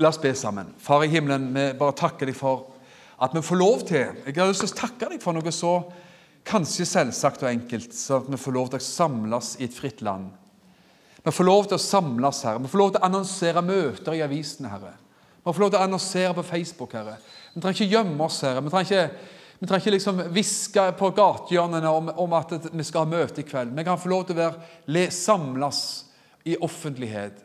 [0.03, 0.75] La oss be sammen.
[0.77, 2.73] Far i himmelen, vi bare takker deg for
[3.23, 5.77] at vi får lov til Jeg har lyst til å takke deg for noe så
[6.45, 10.03] kanskje selvsagt og enkelt, så at vi får lov til å samles i et fritt
[10.05, 10.29] land.
[11.25, 12.61] Vi får lov til å samles, Herre.
[12.61, 14.93] Vi får lov til å annonsere møter i avisene, Herre.
[15.41, 17.15] Vi får lov til å annonsere på Facebook, Herre.
[17.55, 18.61] Vi trenger ikke gjemme oss, Herre.
[18.61, 18.93] Vi trenger
[19.81, 20.21] ikke vi liksom
[20.99, 23.73] på gatehjørnene om, om, at vi skal ha møte i kveld.
[23.73, 25.81] Vi kan få lov til å være samles
[26.45, 27.41] i offentlighet.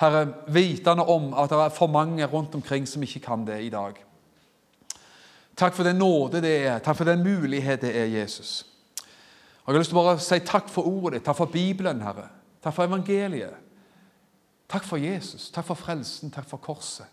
[0.00, 3.72] Herre, vitende om at det er for mange rundt omkring som ikke kan det i
[3.72, 3.98] dag.
[5.60, 8.66] Takk for den nåde det er, takk for den mulighet det er, Jesus.
[9.64, 12.00] Og Jeg har lyst til å bare si takk for ordet ditt, takk for Bibelen,
[12.00, 12.30] Herre.
[12.64, 13.58] Takk for evangeliet.
[14.70, 17.10] Takk for Jesus, takk for frelsen, takk for korset.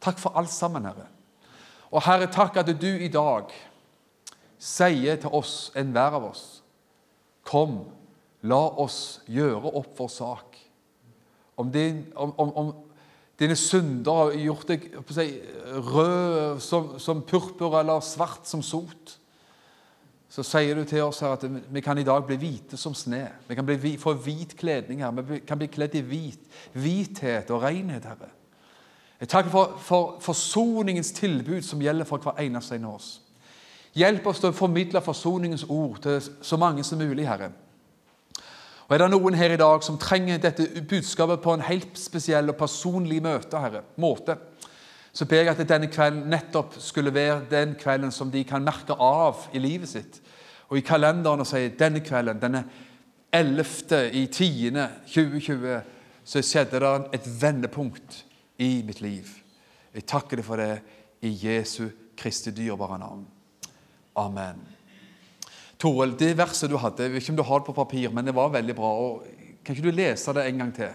[0.00, 1.04] Takk for alt sammen, Herre.
[1.92, 3.52] Og Herre, takk at du i dag
[4.58, 6.46] sier til oss, enhver av oss,
[7.44, 7.82] kom,
[8.40, 10.56] la oss gjøre opp vår sak.
[11.60, 12.72] Om, din, om, om, om
[13.38, 15.26] dine synder har gjort deg si,
[15.84, 19.18] rød som, som, purpur eller svart som sot,
[20.32, 23.22] så sier du til oss her at vi kan i dag bli hvite som sne.
[23.48, 25.12] Vi kan bli, få hvit kledning her.
[25.20, 26.42] Vi kan bli kledd i hvit,
[26.74, 28.32] hvithet og renhet, Herre.
[29.20, 33.14] Jeg takker for, for forsoningens tilbud som gjelder for hver eneste en av oss.
[33.96, 37.48] Hjelp oss til å formidle forsoningens ord til så mange som mulig, Herre.
[38.86, 42.52] Og Er det noen her i dag som trenger dette budskapet på en helt spesiell
[42.52, 44.36] og personlig møte, herre, måte,
[45.16, 48.94] så ber jeg at denne kvelden nettopp skulle være den kvelden som de kan merke
[49.00, 50.20] av i livet sitt.
[50.68, 52.62] Og i kalenderen og si denne kvelden, denne
[53.32, 54.02] 11.
[54.12, 54.70] i 10.
[55.08, 55.80] 2020,
[56.26, 58.22] så skjedde det et vendepunkt
[58.58, 59.30] i mitt liv.
[59.94, 60.78] Jeg takker deg for det
[61.24, 63.26] i Jesu Kristi dyrebare navn.
[64.16, 64.75] Amen.
[65.86, 68.26] Toril, det verset du hadde, jeg vet ikke om du har det på papir, men
[68.26, 68.88] det var veldig bra.
[68.90, 69.26] og
[69.62, 70.88] Kan ikke du lese det en gang til?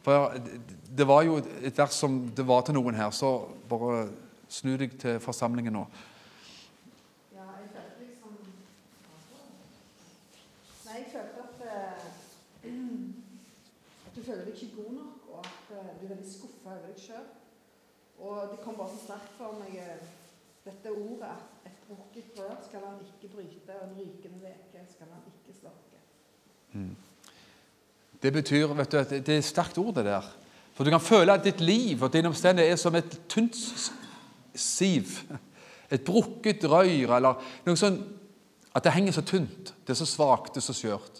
[0.00, 0.32] For
[0.96, 4.08] Det var jo et vers som det var til noen her, så bare
[4.48, 5.84] snu deg til forsamlingen nå.
[7.34, 8.32] Ja, jeg følte liksom
[10.86, 11.60] Nei, jeg følte at,
[12.64, 12.64] at
[14.16, 17.04] du føler deg ikke god nok og at eh, du er veldig skuffa over deg
[17.04, 17.28] sjøl.
[18.24, 20.12] Og det kom bare så sterkt for meg eh,
[20.64, 21.59] dette ordet at
[21.90, 26.02] brukket brød skal han ikke bryte, og en rykende veke skal han ikke slokke.
[26.72, 26.96] Mm.
[28.22, 30.26] Det betyr vet du, at det er sterkt ord, det der.
[30.74, 33.56] For du kan føle at ditt liv og dine omstendigheter er som et tynt
[34.54, 35.18] siv.
[35.90, 37.98] Et brukket røyr, eller noe sånn
[38.70, 39.72] At det henger så tynt.
[39.82, 41.16] Det er så svakt, det er så skjørt.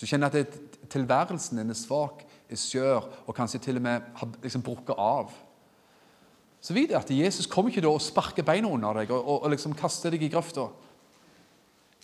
[0.00, 4.08] Du kjenner at det, tilværelsen din er svak er skjør og kanskje til og med
[4.18, 5.30] har liksom brukket av.
[6.60, 9.52] Så vit at Jesus kommer ikke da og sparker beina under deg og, og, og
[9.54, 10.66] liksom kaster deg i grøfta.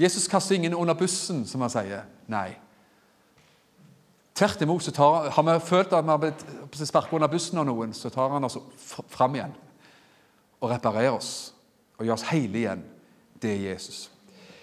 [0.01, 2.07] Jesus kaster ingen under bussen, som han sier.
[2.33, 2.51] Nei.
[4.37, 7.69] Tvert imot så tar, har vi følt at vi har blitt sparket under bussen av
[7.69, 8.59] noen, så tar han oss
[9.13, 9.55] fram igjen
[10.61, 11.31] og reparerer oss
[11.97, 12.85] og gjør oss hele igjen.
[13.41, 14.07] Det er Jesus.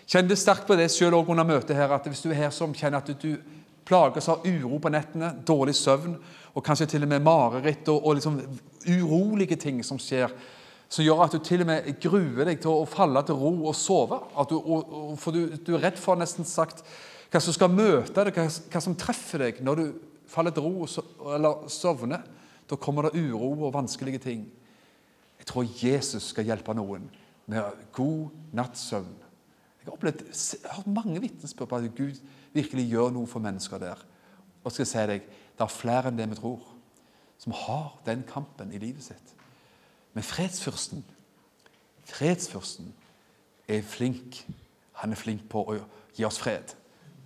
[0.09, 2.73] Kjenn det sterkt på det selv under møtet her, at hvis du er her som
[2.75, 3.37] kjenner at du
[3.85, 6.17] plages av uro på nettene, dårlig søvn
[6.53, 8.39] og kanskje til og med mareritt og, og liksom
[8.85, 10.31] urolige ting som skjer,
[10.89, 13.75] som gjør at du til og med gruer deg til å falle til ro og
[13.77, 14.19] sove.
[14.49, 16.83] Du, og, og, for du, du, er redd for nesten sagt
[17.33, 19.85] hva som skal møte deg, hva, hva som treffer deg når du
[20.29, 20.85] faller til ro
[21.33, 22.21] eller sovner.
[22.69, 24.45] Da kommer det uro og vanskelige ting.
[25.41, 27.09] Jeg tror Jesus skal hjelpe noen
[27.51, 29.15] med god nattsøvn.
[29.83, 32.21] Jeg har, opplevd, jeg har hørt mange vitnesbyrd på at Gud
[32.53, 33.99] virkelig gjør noe for mennesker der.
[34.63, 35.25] Og skal si deg,
[35.63, 36.63] det er flere enn det vi tror,
[37.39, 39.33] som har den kampen i livet sitt.
[40.13, 41.03] Men fredsfyrsten,
[42.09, 42.91] fredsfyrsten
[43.71, 44.43] er flink.
[45.01, 45.77] Han er flink på å
[46.13, 46.75] gi oss fred.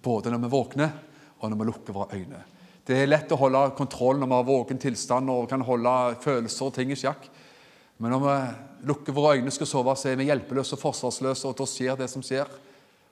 [0.04, 0.94] Både når vi våkner,
[1.38, 2.44] og når vi lukker våre øyne.
[2.88, 5.92] Det er lett å holde kontroll når vi har våken tilstand og kan holde
[6.24, 7.28] følelser og ting i sjakk.
[7.98, 11.50] Men når vi lukker våre øyne og skal sove, så er vi hjelpeløse og forsvarsløse,
[11.50, 12.50] og da skjer det som skjer.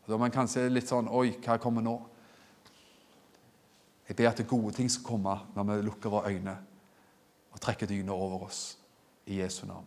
[0.05, 1.97] Da er man kanskje litt sånn Oi, hva kommer nå?
[4.08, 6.58] Jeg ber at det gode ting skal komme når vi lukker våre øyne
[7.51, 8.78] og trekker dyna over oss
[9.26, 9.86] i Jesu navn.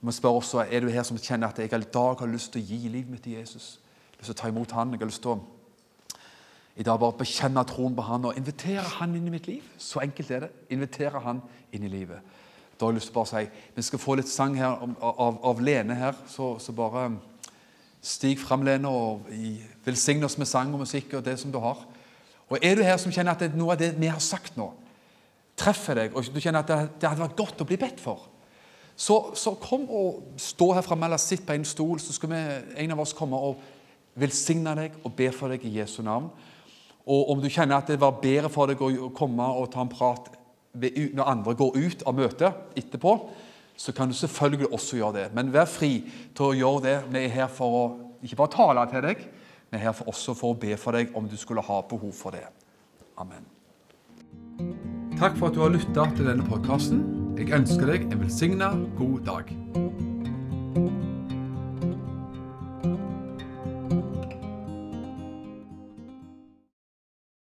[0.00, 2.52] Jeg må spørre også, Er du her som kjenner at jeg i dag har lyst
[2.52, 3.80] til å gi livet mitt til Jesus?
[4.12, 5.40] Jeg har lyst til å ta imot han, jeg har lyst til å
[6.80, 9.64] i dag bare bekjenne troen på han og invitere han inn i mitt liv.
[9.76, 10.50] Så enkelt er det.
[10.72, 11.42] Invitere han
[11.76, 12.22] inn i livet.
[12.78, 15.40] Da har jeg lyst til å bare si, Vi skal få litt sang her av,
[15.44, 17.10] av Lene her, så, så, bare
[18.00, 19.26] stig fram, Lene, og
[19.84, 21.82] velsign oss med sang og musikk og det som du har.
[22.50, 24.72] Og Er du her som kjenner at noe av det vi har sagt nå,
[25.60, 28.26] treffer deg, og du kjenner at det hadde vært godt å bli bedt for,
[29.00, 32.40] så, så kom og stå her framme eller sitt på en stol, så skal vi,
[32.82, 33.62] en av oss komme og
[34.20, 36.28] velsigne deg og be for deg i Jesu navn.
[37.08, 39.92] Og om du kjenner at det var bedre for deg å komme og ta en
[39.92, 40.28] prat
[40.74, 43.14] når andre går ut av møtet etterpå,
[43.80, 45.26] så kan du selvfølgelig også gjøre det.
[45.34, 46.02] Men vær fri
[46.36, 46.96] til å gjøre det.
[47.08, 47.84] Vi er her for å
[48.20, 49.24] ikke bare tale til deg,
[49.70, 52.12] vi er her for også for å be for deg om du skulle ha behov
[52.16, 52.46] for det.
[53.20, 53.46] Amen.
[55.20, 57.04] Takk for at du har lytta til denne podkasten.
[57.38, 59.89] Jeg ønsker deg en velsigna god dag.